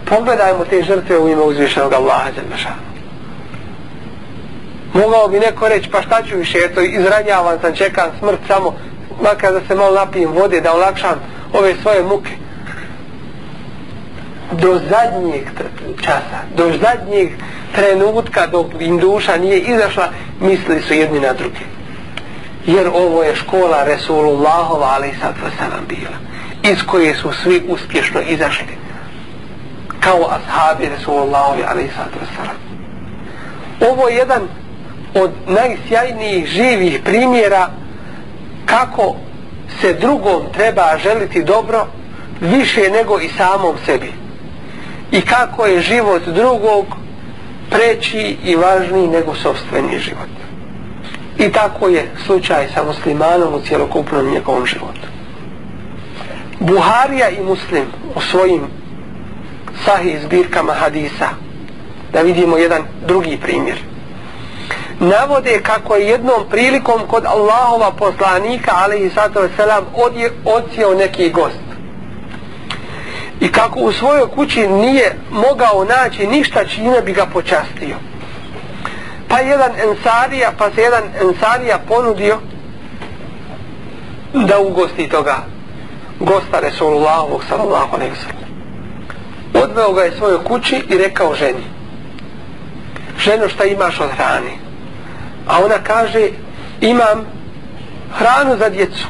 [0.06, 2.90] Pogledajmo te žrtve u ime uzvišenog Allaha Đelmešanu.
[4.94, 8.76] Mogao bi neko reći, pa šta ću više, eto, izranjavan sam, čekam smrt samo,
[9.22, 11.20] makar da se malo napijem vode, da olakšam
[11.54, 12.32] ove svoje muke.
[14.52, 15.44] Do zadnjeg
[16.02, 17.30] časa, do zadnjeg
[17.76, 20.08] trenutka dok im duša nije izašla,
[20.42, 21.79] misli su jedni na drugi.
[22.66, 26.18] Jer ovo je škola Resulullahova, ali sad vasalam nam bila,
[26.74, 28.78] iz koje su svi uspješno izašli.
[30.00, 32.58] Kao ashabi Resulullahovi, ali sad vasalam
[33.92, 34.42] Ovo je jedan
[35.14, 37.70] od najsjajnijih živih primjera
[38.66, 39.16] kako
[39.82, 41.88] se drugom treba želiti dobro
[42.42, 44.14] više nego i samom sebi.
[45.12, 46.86] I kako je život drugog
[47.70, 50.30] preći i važniji nego sobstveni život
[51.40, 55.08] i tako je slučaj sa muslimanom u cjelokupnom njegovom životu.
[56.60, 58.62] Buharija i muslim u svojim
[59.86, 61.30] sahih zbirkama hadisa
[62.14, 63.78] da vidimo jedan drugi primjer
[65.00, 69.86] navode kako je jednom prilikom kod Allahova poslanika alaihi sato selam
[70.46, 71.70] odsjeo neki gost.
[73.40, 77.96] I kako u svojoj kući nije mogao naći ništa čime bi ga počastio
[79.30, 82.38] pa jedan ensarija pa se jedan ensarija ponudio
[84.34, 85.38] da ugosti toga
[86.20, 88.50] gosta Resulullahovog sallallahu alaihi sallam.
[89.64, 91.64] Odveo ga je svojoj kući i rekao ženi
[93.20, 94.70] ženo šta imaš od hrane?
[95.50, 96.30] a ona kaže
[96.82, 97.26] imam
[98.18, 99.08] hranu za djecu.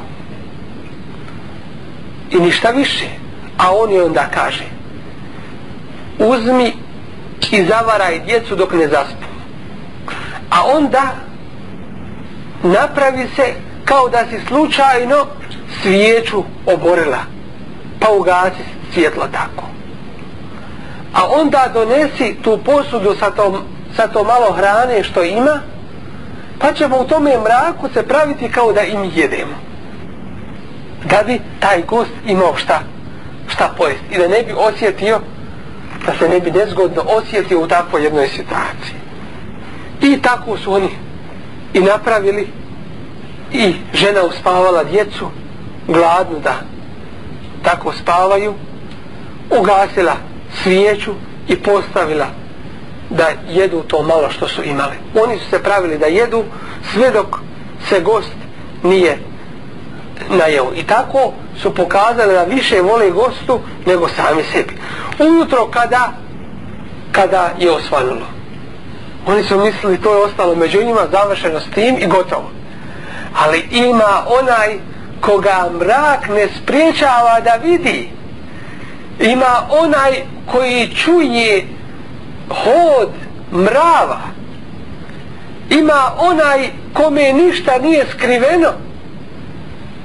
[2.32, 3.06] I ništa više.
[3.58, 4.64] A on je onda kaže
[6.20, 6.74] uzmi
[7.52, 9.29] i zavaraj djecu dok ne zaspu
[10.50, 11.16] a onda
[12.64, 13.54] napravi se
[13.86, 15.26] kao da si slučajno
[15.82, 17.20] svijeću oborila
[18.00, 19.66] pa ugasi svjetlo tako.
[21.14, 23.58] A onda donesi tu posudu sa tom,
[23.96, 25.62] sa to malo hrane što ima
[26.60, 29.56] pa ćemo u tome mraku se praviti kao da im jedemo.
[31.04, 32.80] Da bi taj gost imao šta
[33.48, 34.16] šta pojesti.
[34.16, 35.20] I da ne bi osjetio
[36.06, 38.99] da se ne bi nezgodno osjetio u takvoj jednoj situaciji
[40.02, 40.90] i tako su oni
[41.74, 42.48] i napravili
[43.54, 45.30] i žena uspavala djecu
[45.88, 46.56] gladnu da
[47.64, 48.54] tako spavaju
[49.60, 50.16] ugasila
[50.64, 51.12] svijeću
[51.48, 52.28] i postavila
[53.10, 54.96] da jedu to malo što su imali.
[55.24, 56.44] Oni su se pravili da jedu
[56.94, 57.40] sve dok
[57.90, 58.34] se gost
[58.84, 59.18] nije
[60.30, 60.72] najeo.
[60.76, 64.78] I tako su pokazali da više vole gostu nego sami sebi.
[65.20, 66.12] Ujutro kada
[67.12, 68.39] kada je osvanulo.
[69.28, 72.52] Oni su mislili to je ostalo među njima završeno s tim i gotovo.
[73.46, 74.80] Ali ima onaj
[75.22, 78.10] koga mrak ne spriječava da vidi.
[79.20, 81.68] Ima onaj koji čuje
[82.50, 83.10] hod
[83.52, 84.20] mrava
[85.70, 88.70] ima onaj kome ništa nije skriveno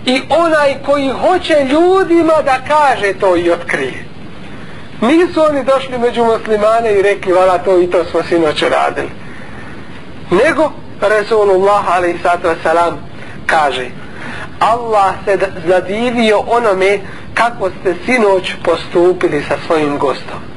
[0.06, 4.04] i onaj koji hoće ljudima da kaže to i otkrije
[5.00, 9.10] nisu oni došli među muslimane i rekli vala to i to smo sinoć radili
[10.30, 12.98] nego Resulullah alaih sato salam
[13.46, 13.86] kaže
[14.60, 16.98] Allah se zadivio onome
[17.34, 20.54] kako ste sinoć postupili sa svojim gostom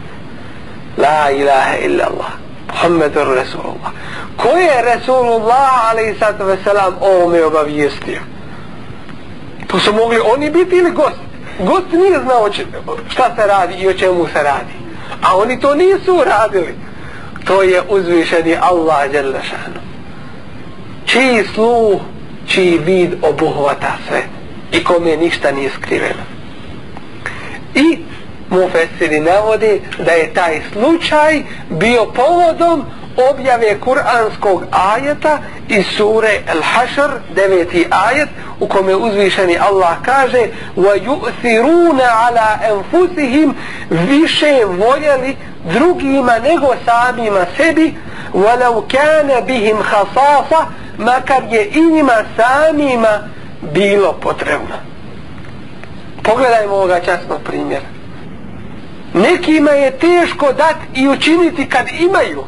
[0.98, 2.32] La ilaha illa Allah.
[2.68, 3.92] Muhammedur Resulullah.
[4.38, 8.20] Ko je Resulullah alaihi sallatu wasalam ovome obavijestio?
[9.68, 11.27] To su mogli oni biti ili gost?
[11.60, 12.50] Gost nije znao
[13.10, 14.74] šta se radi i o čemu se radi.
[15.22, 16.76] A oni to nisu radili.
[17.46, 19.80] To je uzvišeni Allah Đerlešanu.
[21.06, 22.02] Čiji sluh,
[22.48, 24.22] čiji vid obuhvata sve.
[24.72, 26.24] I kome ništa nije skriveno.
[27.76, 27.98] I
[28.50, 32.86] mufesiri navode da je taj slučaj bio povodom
[33.31, 35.39] objave kuranskog ajeta
[35.69, 38.29] iz sure Al-Hashr, deveti ajet,
[38.61, 43.53] u kome uzvišeni Allah kaže وَيُؤْثِرُونَ عَلَىٰ أَنفُسِهِمْ
[43.91, 45.37] više voljeli
[45.73, 47.95] drugima nego samima sebi
[48.35, 50.65] وَلَوْ كَانَ بِهِمْ خَصَاصَ
[50.99, 53.19] makar je i njima samima
[53.75, 54.77] bilo potrebno.
[56.23, 57.87] Pogledajmo ovoga časnog primjera.
[59.15, 62.45] Nekima je teško dat i učiniti kad imaju.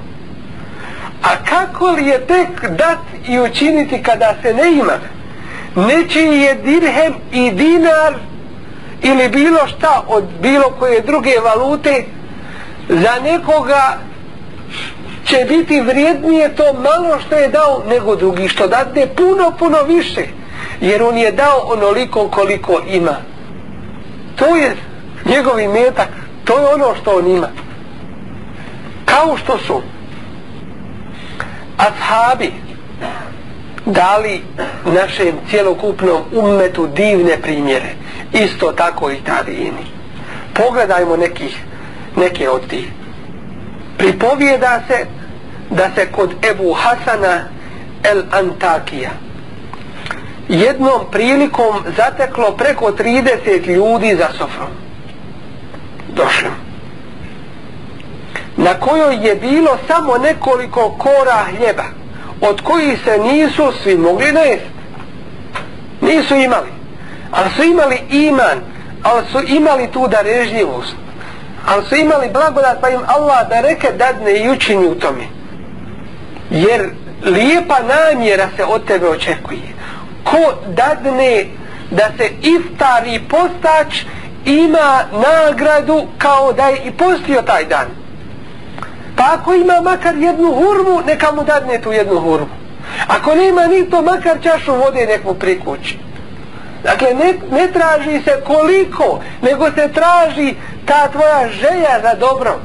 [1.24, 2.98] A kako li je tek dat
[3.28, 4.98] i učiniti kada se ne ima?
[5.76, 8.14] Nečiji je dirhem i dinar
[9.02, 12.06] ili bilo šta od bilo koje druge valute
[12.90, 13.98] za nekoga
[15.26, 20.26] će biti vrijednije to malo što je dao nego drugi što dadne puno puno više
[20.82, 23.16] jer on je dao onoliko koliko ima
[24.36, 24.76] to je
[25.26, 26.10] njegovi metak
[26.46, 27.50] to je ono što on ima
[29.06, 29.82] kao što su
[31.80, 32.54] ashabi
[33.86, 34.42] dali
[34.86, 37.90] našem cjelokupnom ummetu divne primjere.
[38.34, 40.00] Isto tako i tabijini.
[40.54, 41.64] pogledajmo nekih
[42.16, 42.92] neke od tih.
[43.98, 45.06] Pripovijeda se
[45.70, 47.44] da se kod Ebu Hasana
[48.04, 49.10] el Antakija
[50.50, 54.70] jednom prilikom zateklo preko 30 ljudi za sofrom.
[56.08, 56.50] Došli
[58.60, 61.84] na kojoj je bilo samo nekoliko kora hljeba
[62.42, 64.70] od kojih se nisu svi mogli najesti.
[66.02, 66.70] Nisu imali
[67.32, 68.60] ali su imali iman
[69.04, 70.96] ali su imali tu darežljivost
[71.66, 75.24] ali su imali blagodat pa im Allah da reke dadne i učini u tome.
[76.50, 76.90] Jer
[77.24, 79.74] lijepa namjera se od tebe očekuje.
[80.24, 81.46] Ko dadne
[81.92, 84.04] da se iftari postač
[84.46, 87.99] ima nagradu kao da je i postio taj dan
[89.20, 92.56] pa ako ima makar jednu hurmu neka mu dadne tu jednu hurmu.
[93.08, 95.98] Ako nema ni to makar čašu vode nek mu prikući.
[96.84, 100.56] Dakle ne, ne traži se koliko nego se traži
[100.86, 102.60] ta tvoja želja za dobro.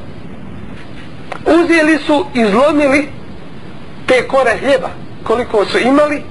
[1.45, 3.09] Uzeli su izlomili
[4.07, 4.89] te kore hljeba
[5.23, 6.23] koliko su imali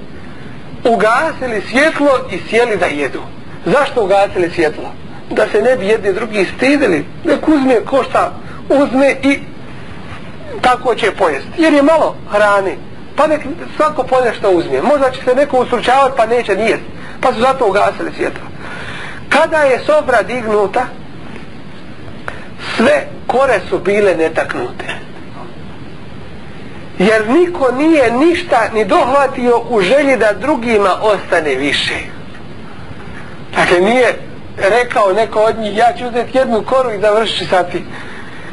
[0.83, 3.21] ugasili svjetlo i sjeli da jedu.
[3.65, 4.91] Zašto ugasili svjetlo?
[5.29, 8.33] Da se ne bi jedni drugi stidili nek uzme ko šta
[8.69, 9.39] uzme i
[10.61, 11.49] tako će pojesti.
[11.57, 12.75] Jer je malo hrane.
[13.15, 13.41] Pa nek
[13.75, 14.81] svako pone što uzme.
[14.81, 16.83] Možda će se neko usručavati pa neće nijest
[17.21, 18.47] pa su zato ugasili svjetlo.
[19.29, 20.85] Kada je sobra dignuta
[22.75, 24.85] sve kore su bile netaknute.
[26.99, 31.95] Jer niko nije ništa ni dohvatio u želji da drugima ostane više.
[33.55, 34.15] Dakle nije
[34.57, 37.83] rekao neko od njih ja ću uzeti jednu koru i završiti sati.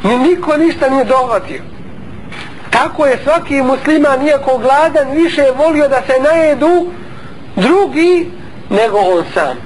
[0.03, 1.61] ni niko ništa nije dohvatio
[2.73, 6.91] tako je svaki musliman iako gladan više volio da se najedu
[7.55, 8.31] drugi
[8.69, 9.57] nego on sam.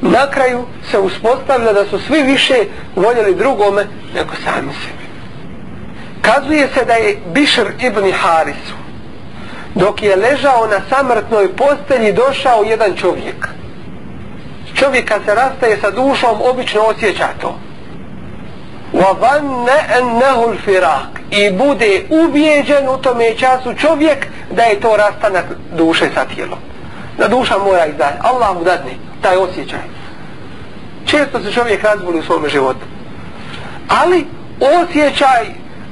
[0.00, 2.54] Na kraju se uspostavlja da su svi više
[2.96, 5.06] voljeli drugome nego sami sebi.
[6.22, 8.74] Kazuje se da je Bišr ibn Harisu
[9.74, 13.48] dok je ležao na samrtnoj postelji došao jedan čovjek.
[14.74, 17.58] Čovjek kad se rastaje sa dušom obično osjeća to.
[18.93, 25.45] وَظَنَّ أَنَّهُ الْفِرَاقِ i bude ubijeđen u tome času čovjek da je to rastanak
[25.77, 26.59] duše sa tijelom
[27.17, 28.91] da duša mora izdati Allah mu dadne
[29.21, 29.79] taj osjećaj
[31.05, 32.85] često se čovjek razboli u svom životu
[33.87, 34.25] ali
[34.81, 35.45] osjećaj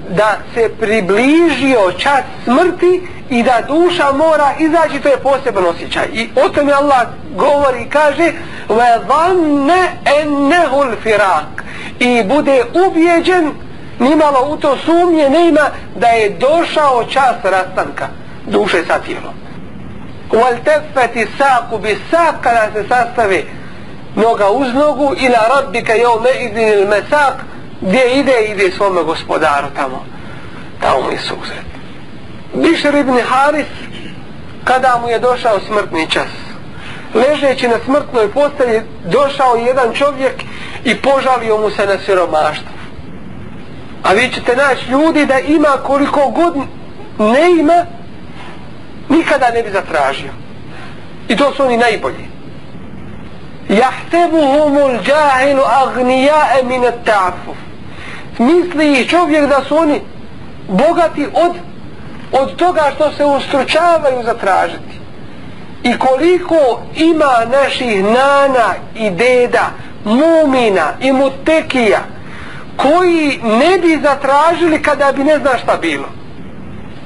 [0.09, 6.07] da se približio čas smrti i da duša mora izaći, to je poseban osjećaj.
[6.13, 8.31] I o tome Allah govori i kaže
[8.69, 9.71] وَظَنَّ
[10.05, 11.63] أَنَّهُ الْفِرَاقِ
[11.99, 13.51] i bude ubijeđen
[13.99, 18.07] nimalo u to sumnje ne ima da je došao čas rastanka
[18.45, 19.33] duše sa tijelom.
[20.31, 23.43] وَالْتَفَّتِ سَاقُ بِسَاقُ kada se sastave
[24.15, 27.33] noga uz nogu ila rabbika yawma idin al-masaq
[27.81, 30.05] gdje ide ide svome gospodaru tamo
[30.81, 31.72] tamo mu je susret
[32.54, 33.66] Bišer ibn Haris
[34.64, 36.28] kada mu je došao smrtni čas.
[37.14, 40.44] Ležeći na smrtnoj postelji došao jedan čovjek
[40.84, 42.68] i požalio mu se na siromaštvo.
[44.02, 46.54] A vi ćete naći ljudi da ima koliko god
[47.18, 47.86] ne ima
[49.08, 50.30] nikada ne bi zatražio.
[51.28, 52.28] I to su oni najbolji.
[53.68, 57.56] Jahsebuhumul džahilu agnijae minet ta'afuf.
[58.38, 60.00] Misli čovjek da su oni
[60.68, 61.52] bogati od
[62.32, 64.94] od toga što se ustručavaju zatražiti.
[65.82, 69.70] I koliko ima naših nana i deda
[70.04, 72.00] mumina i mutekija
[72.76, 76.08] koji ne bi zatražili kada bi ne zna šta bilo.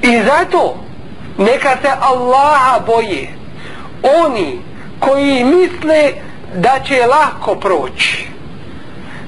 [0.01, 0.75] I zato
[1.37, 3.29] neka se Allaha boje.
[4.25, 4.61] Oni
[4.99, 6.11] koji misle
[6.55, 8.27] da će lako proći.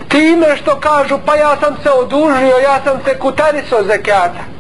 [0.07, 4.51] Time što kažu pa ja sam se odužio ja sam se kutarisao zekata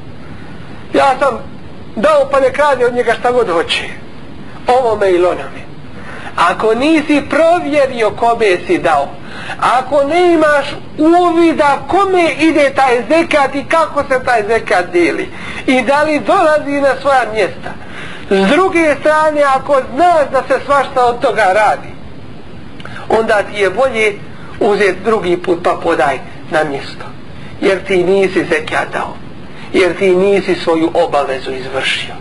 [0.93, 1.39] ja sam
[1.95, 3.83] dao pa nek radi od njega šta god hoće.
[4.67, 5.61] Ovome ili onome
[6.35, 9.07] ako nisi provjerio kome si dao
[9.59, 10.65] ako ne imaš
[10.97, 15.29] uvida kome ide taj zekat i kako se taj zekat deli
[15.67, 17.71] i da li dolazi na svoja mjesta.
[18.29, 21.89] S druge strane ako znaš da se svašta od toga radi
[23.09, 24.19] onda ti je bolje
[24.59, 26.19] uzeti drugi put pa podaj
[26.51, 27.05] na mjesto
[27.61, 29.15] jer ti nisi zekat dao
[29.73, 32.13] jer ti nisi svoju obavezu izvršio.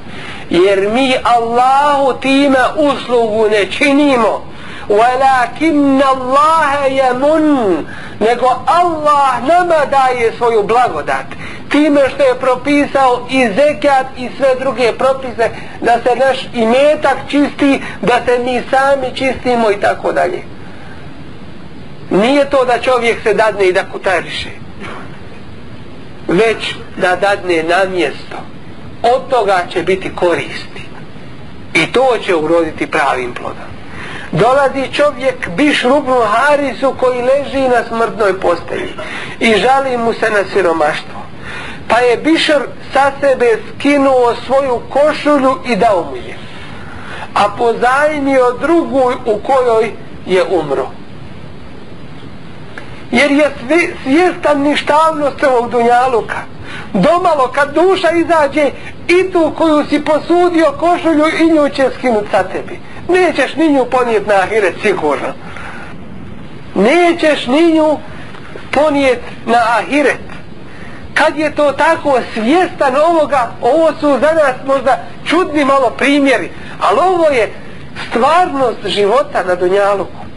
[0.50, 4.50] Jer mi Allahu time uslugu ne činimo.
[4.88, 7.76] Walakin Allah yamun.
[8.20, 11.26] Nego Allah nama daje svoju blagodat.
[11.70, 17.82] Time što je propisao i zekat i sve druge propise da se naš imetak čisti
[18.02, 20.42] da se mi sami čistimo i tako dalje.
[22.10, 24.59] Nije to da čovjek se dadne i da kutariše
[26.30, 28.36] već da dadne na mjesto.
[29.02, 30.82] Od toga će biti koristi.
[31.74, 33.70] I to će uroditi pravim plodom.
[34.32, 38.92] Dolazi čovjek biš rubnu harisu koji leži na smrtnoj postelji
[39.40, 41.20] i žali mu se na siromaštvo.
[41.88, 42.62] Pa je bišar
[42.92, 46.38] sa sebe skinuo svoju košulju i dao mu je.
[47.34, 49.92] A pozajmio drugu u kojoj
[50.26, 50.99] je umro
[53.10, 53.50] jer je
[54.02, 56.36] svjestan ništavnost ovog dunjaluka.
[56.92, 58.70] Domalo kad duša izađe
[59.08, 62.80] i tu koju si posudio košulju i nju će skinut sa tebi.
[63.08, 65.28] Nećeš ni nju ponijeti na ahiret sigurno.
[66.74, 67.98] Nećeš ni nju
[68.70, 70.20] ponijeti na ahiret.
[71.14, 76.50] Kad je to tako svjestan ovoga ovo su za nas možda čudni malo primjeri
[76.80, 77.52] ali ovo je
[78.08, 80.29] stvarnost života na Dunjaluku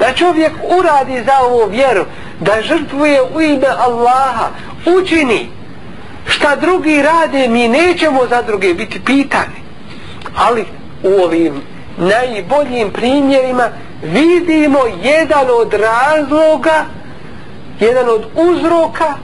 [0.00, 2.04] da čovjek uradi za ovu vjeru
[2.40, 4.48] da žrtvuje u ime Allaha
[4.98, 5.48] učini.
[6.26, 9.60] Šta drugi rade mi nećemo za druge biti pitani.
[10.36, 10.64] Ali
[11.02, 11.62] u ovim
[11.98, 13.68] najboljim primjerima
[14.02, 16.84] vidimo jedan od razloga
[17.80, 19.14] jedan od uzroka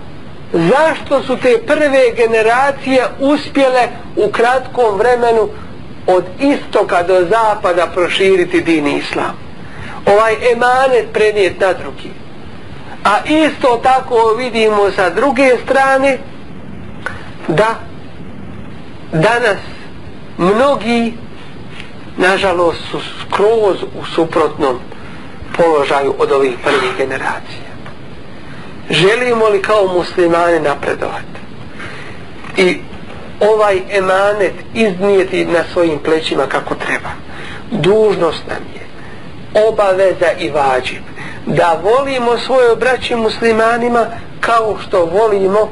[0.53, 5.49] zašto su te prve generacije uspjele u kratkom vremenu
[6.07, 9.46] od istoka do zapada proširiti din islam
[10.07, 12.11] ovaj emanet prenijet na drugi.
[13.05, 16.19] A isto tako vidimo sa druge strane
[17.49, 17.75] da
[19.13, 19.59] danas
[20.39, 21.13] mnogi
[22.17, 24.79] nažalost su skroz u suprotnom
[25.57, 27.67] položaju od ovih prvih generacija.
[28.91, 31.41] Želimo li kao muslimani napredovati
[32.57, 32.79] i
[33.41, 37.11] ovaj emanet iznijeti na svojim plećima kako treba.
[37.71, 38.76] Dužnost nam je
[39.69, 41.03] obaveza i vađib.
[41.47, 44.07] Da volimo svoje braće muslimanima
[44.41, 45.69] kao što volimo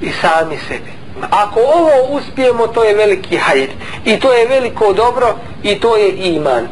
[0.00, 3.68] i sami sebi ako ovo uspijemo to je veliki hajr.
[4.04, 6.68] I to je veliko dobro i to je iman.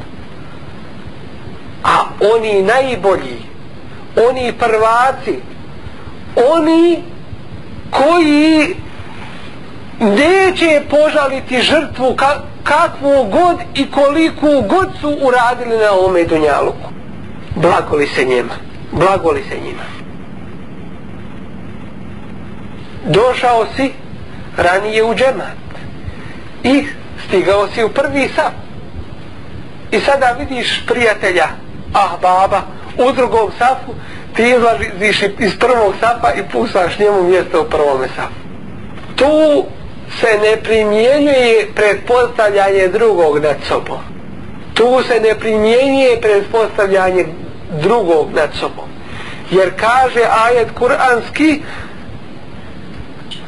[1.85, 1.99] A
[2.35, 3.51] oni najbolji
[4.29, 5.39] oni prvaci
[6.55, 7.03] oni
[7.91, 8.77] koji
[10.01, 12.17] neće požaliti žrtvu
[12.65, 16.91] kakvu god i koliku god su uradili na ovome dunjaluku.
[17.57, 19.83] Blagoli se njima blagoli se njima.
[23.07, 23.93] Došao si
[24.57, 25.61] ranije u džemat
[26.63, 26.87] i
[27.27, 28.53] stigao si u prvi sap
[29.91, 31.47] i sada vidiš prijatelja
[31.95, 32.63] ah baba
[33.09, 33.95] u drugom safu
[34.37, 38.41] ti izlaziš iz prvog sapa i pusaš njemu mjesto u prvome safu.
[39.17, 39.65] Tu
[40.22, 44.00] se ne primjenjuje predpostavljanje drugog nad sobom.
[44.74, 47.26] Tu se ne primjenjuje predpostavljanje
[47.82, 48.90] drugog nad sobom.
[49.52, 51.62] Jer kaže ajet kuranski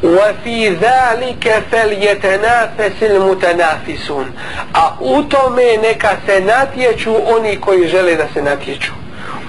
[0.03, 4.25] وَفِي ذَلِكَ فَلْيَتَنَافَسِ الْمُتَنَافِسُونَ
[4.73, 8.91] A u tome neka se natječu oni koji žele da se natječu.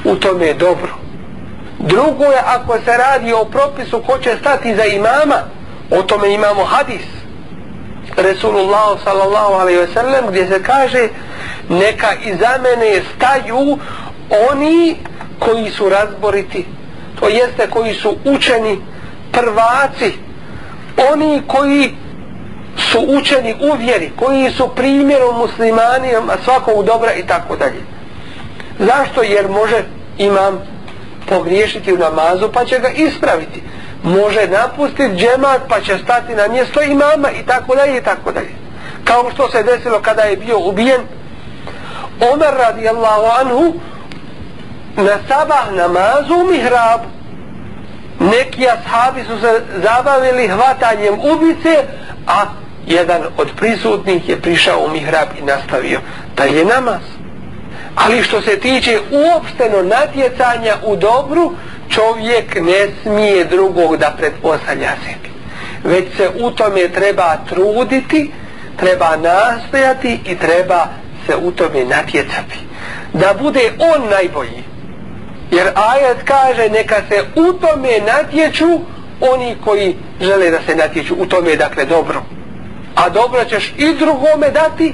[0.04, 0.88] U tome je dobro.
[1.78, 5.36] Drugo je ako se radi o propisu ko će stati za imama,
[5.91, 7.01] o tome imamo hadis.
[8.17, 11.09] Resulullah sallallahu alaihi ve sellem gdje se kaže
[11.69, 13.77] neka iza mene staju
[14.51, 14.95] oni
[15.39, 16.65] koji su razboriti,
[17.19, 18.79] to jeste koji su učeni
[19.31, 20.13] prvaci,
[21.13, 21.95] oni koji
[22.77, 27.81] su učeni u vjeri, koji su primjerom muslimanima svakog dobra i tako dalje.
[28.79, 29.23] Zašto?
[29.23, 29.83] Jer može
[30.17, 30.59] imam
[31.29, 33.63] pogriješiti u namazu pa će ga ispraviti.
[34.03, 38.53] Može napustiti džemat pa će stati na mjesto imama i tako dalje i tako dalje.
[39.03, 41.01] Kao što se desilo kada je bio ubijen
[42.33, 43.73] Omer radijallahu anhu
[44.95, 47.03] na sabah namazu u mihrabu.
[48.19, 51.83] Neki ashabi su se zabavili hvatanjem ubice,
[52.27, 52.45] a
[52.85, 55.99] jedan od prisutnih je prišao u mihrab i nastavio
[56.37, 57.01] da je namaz.
[57.95, 61.53] Ali što se tiče uopšteno natjecanja u dobru,
[61.89, 65.29] čovjek ne smije drugog da pretpostavlja sebi.
[65.83, 68.31] Već se u tome treba truditi,
[68.77, 70.87] treba nastojati i treba
[71.27, 72.57] se u tome natjecati.
[73.13, 74.63] Da bude on najbolji.
[75.51, 78.79] Jer ajet kaže neka se u tome natječu
[79.21, 82.23] oni koji žele da se natječu u tome dakle dobro.
[82.95, 84.93] A dobro ćeš i drugome dati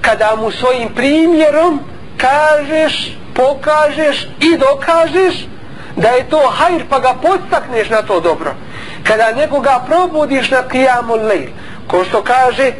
[0.00, 1.80] kada mu svojim primjerom
[2.16, 5.46] kažeš, pokažeš i dokažeš
[5.96, 8.54] da je to hajr pa ga podstakneš na to dobro.
[9.02, 11.48] Kada nekoga probudiš na kijamu lejl,
[11.86, 12.72] ko što kaže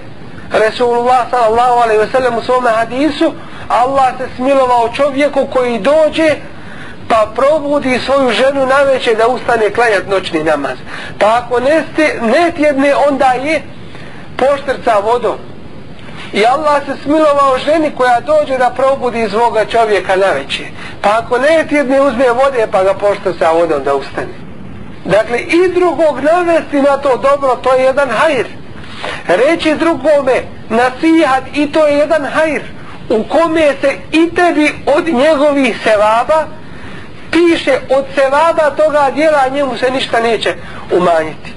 [0.52, 3.32] Resulullah sallallahu alaihi ve sellem u svome hadisu,
[3.68, 6.36] Allah se smilovao čovjeku koji dođe
[7.08, 10.78] pa probudi svoju ženu na veće da ustane klanjati noćni namaz.
[11.18, 13.62] Pa ako ne, ste, ne tjedne, onda je
[14.36, 15.53] poštrca vodom.
[16.34, 20.64] I Allah se smilovao ženi koja dođe da probudi svoga čovjeka na veće.
[21.02, 24.34] Pa ako ne tjedne, uzme vode pa ga poštrca vodom da ustane.
[25.04, 28.46] Dakle, i drugog navesti na to dobro, to je jedan hajr.
[29.26, 32.62] Reći drugome, nasihat, i to je jedan hajr
[33.08, 36.46] u kome se i tebi od njegovih sevaba
[37.30, 40.54] piše od sevaba toga djela njemu se ništa neće
[40.92, 41.52] umanjiti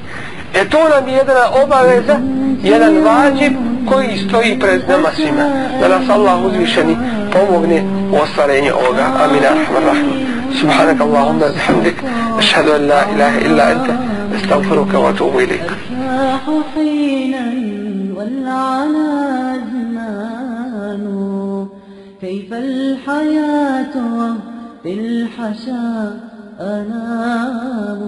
[0.61, 2.19] e to nam je jedna obaveza
[2.63, 3.53] jedan vađib
[3.89, 5.49] koji stoji pred nama svima
[5.81, 6.97] da nas Allah uzvišeni
[7.33, 10.27] pomogne u ostvarenju ovoga amin arhamar rahim
[10.61, 11.95] سبحانك اللهم بحمدك
[12.37, 13.89] أشهد أن لا إله إلا أنت
[14.35, 15.71] أستغفرك وأتوب إليك
[22.21, 23.95] كيف الحياة
[24.83, 26.19] في الحشا
[26.59, 28.01] أنام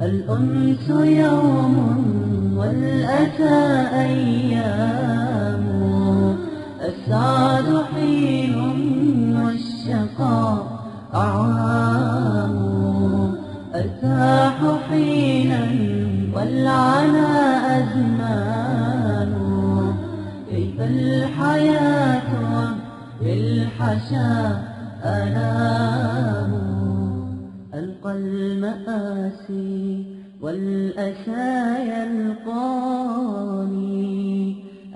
[0.00, 5.64] الأنس يوم والأسى أيام.
[6.80, 8.54] السعد حين
[9.36, 10.66] والشقاء
[11.14, 12.56] أعوام.
[13.74, 14.54] الساح
[14.90, 15.66] حينا
[16.34, 17.28] والعنا
[17.78, 19.32] أزمان.
[20.50, 22.22] كيف الحياة
[23.20, 24.62] في الحشا
[25.04, 26.81] أنام.
[28.02, 30.04] فوق المآسي
[30.40, 33.12] والأشايا القاني.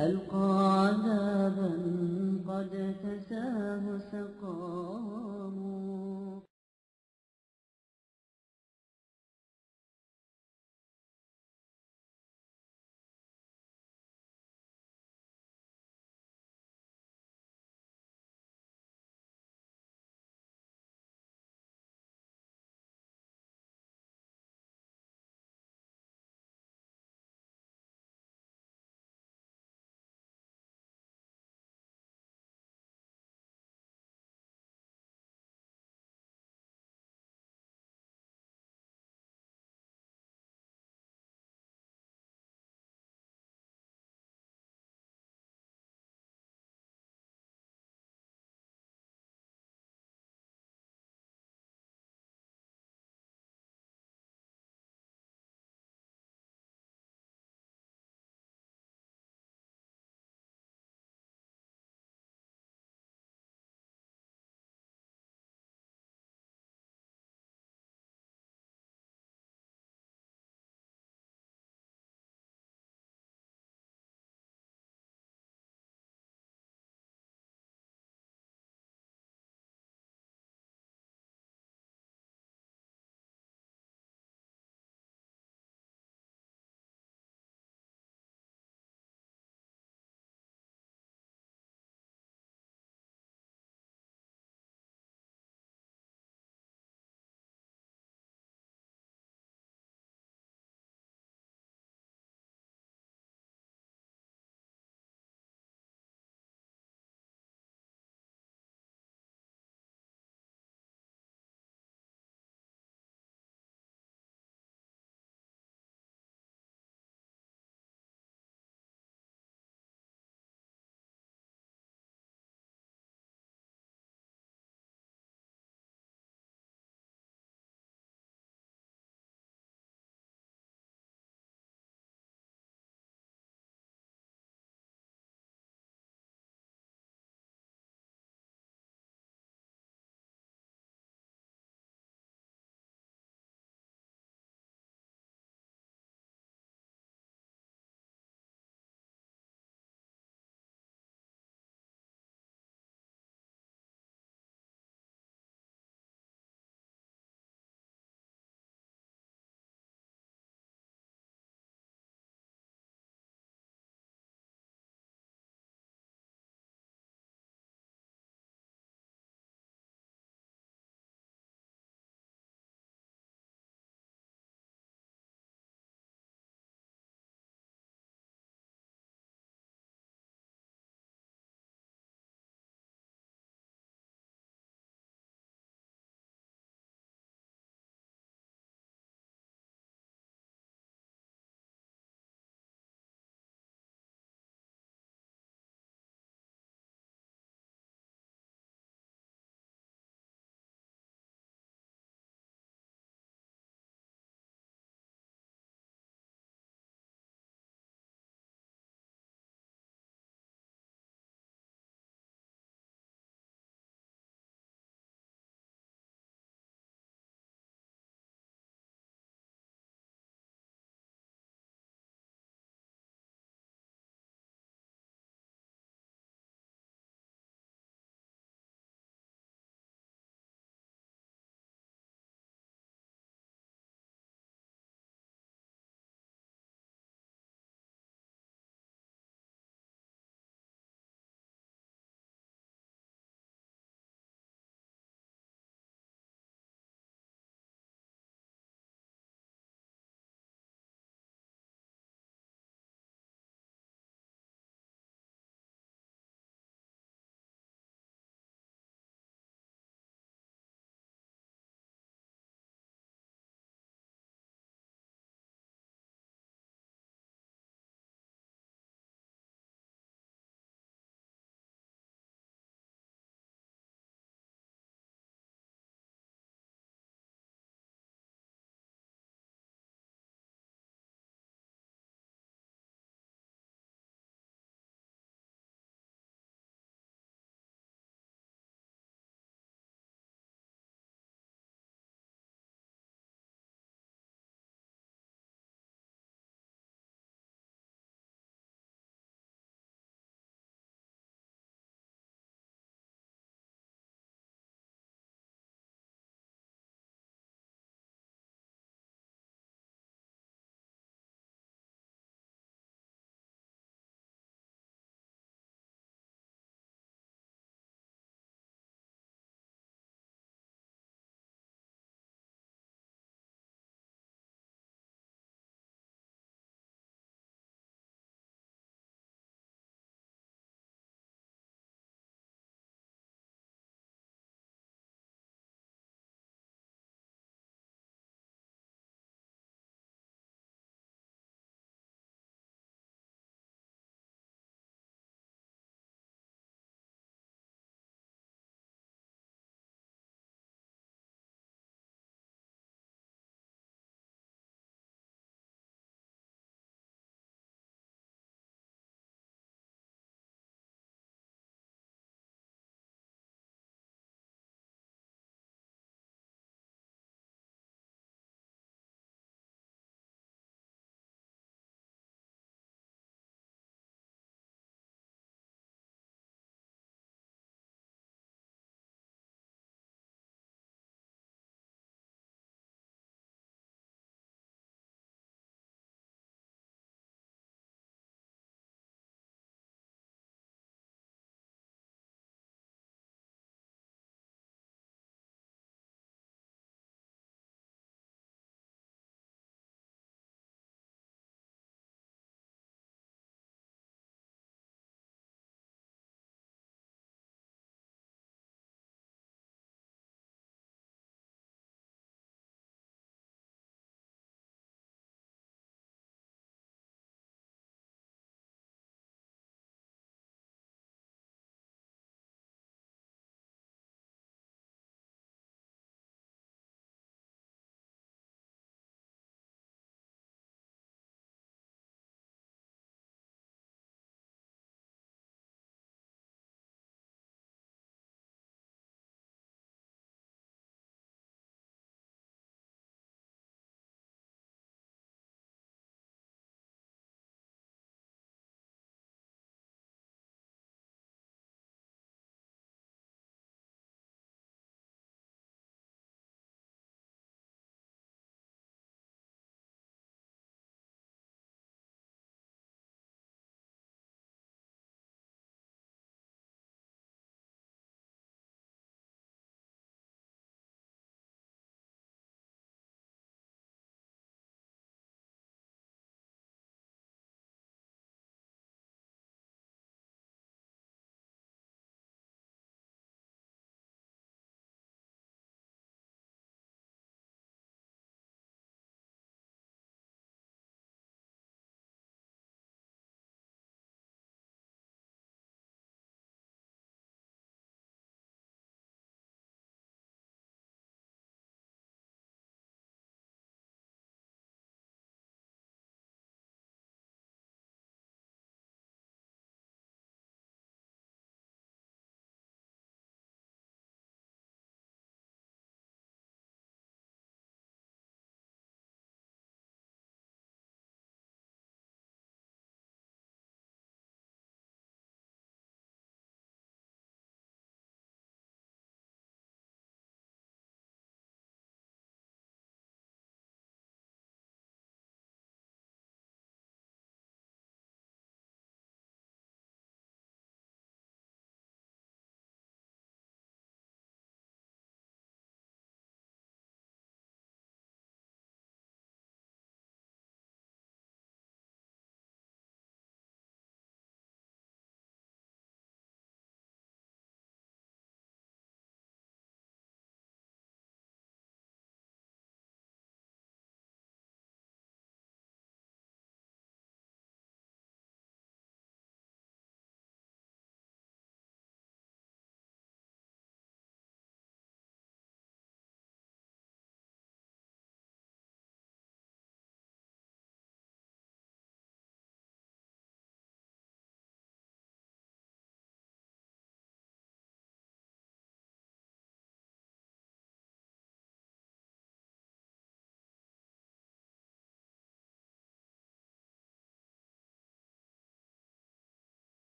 [0.00, 1.70] ألقى عذابا
[2.48, 5.25] قد تساه سقاني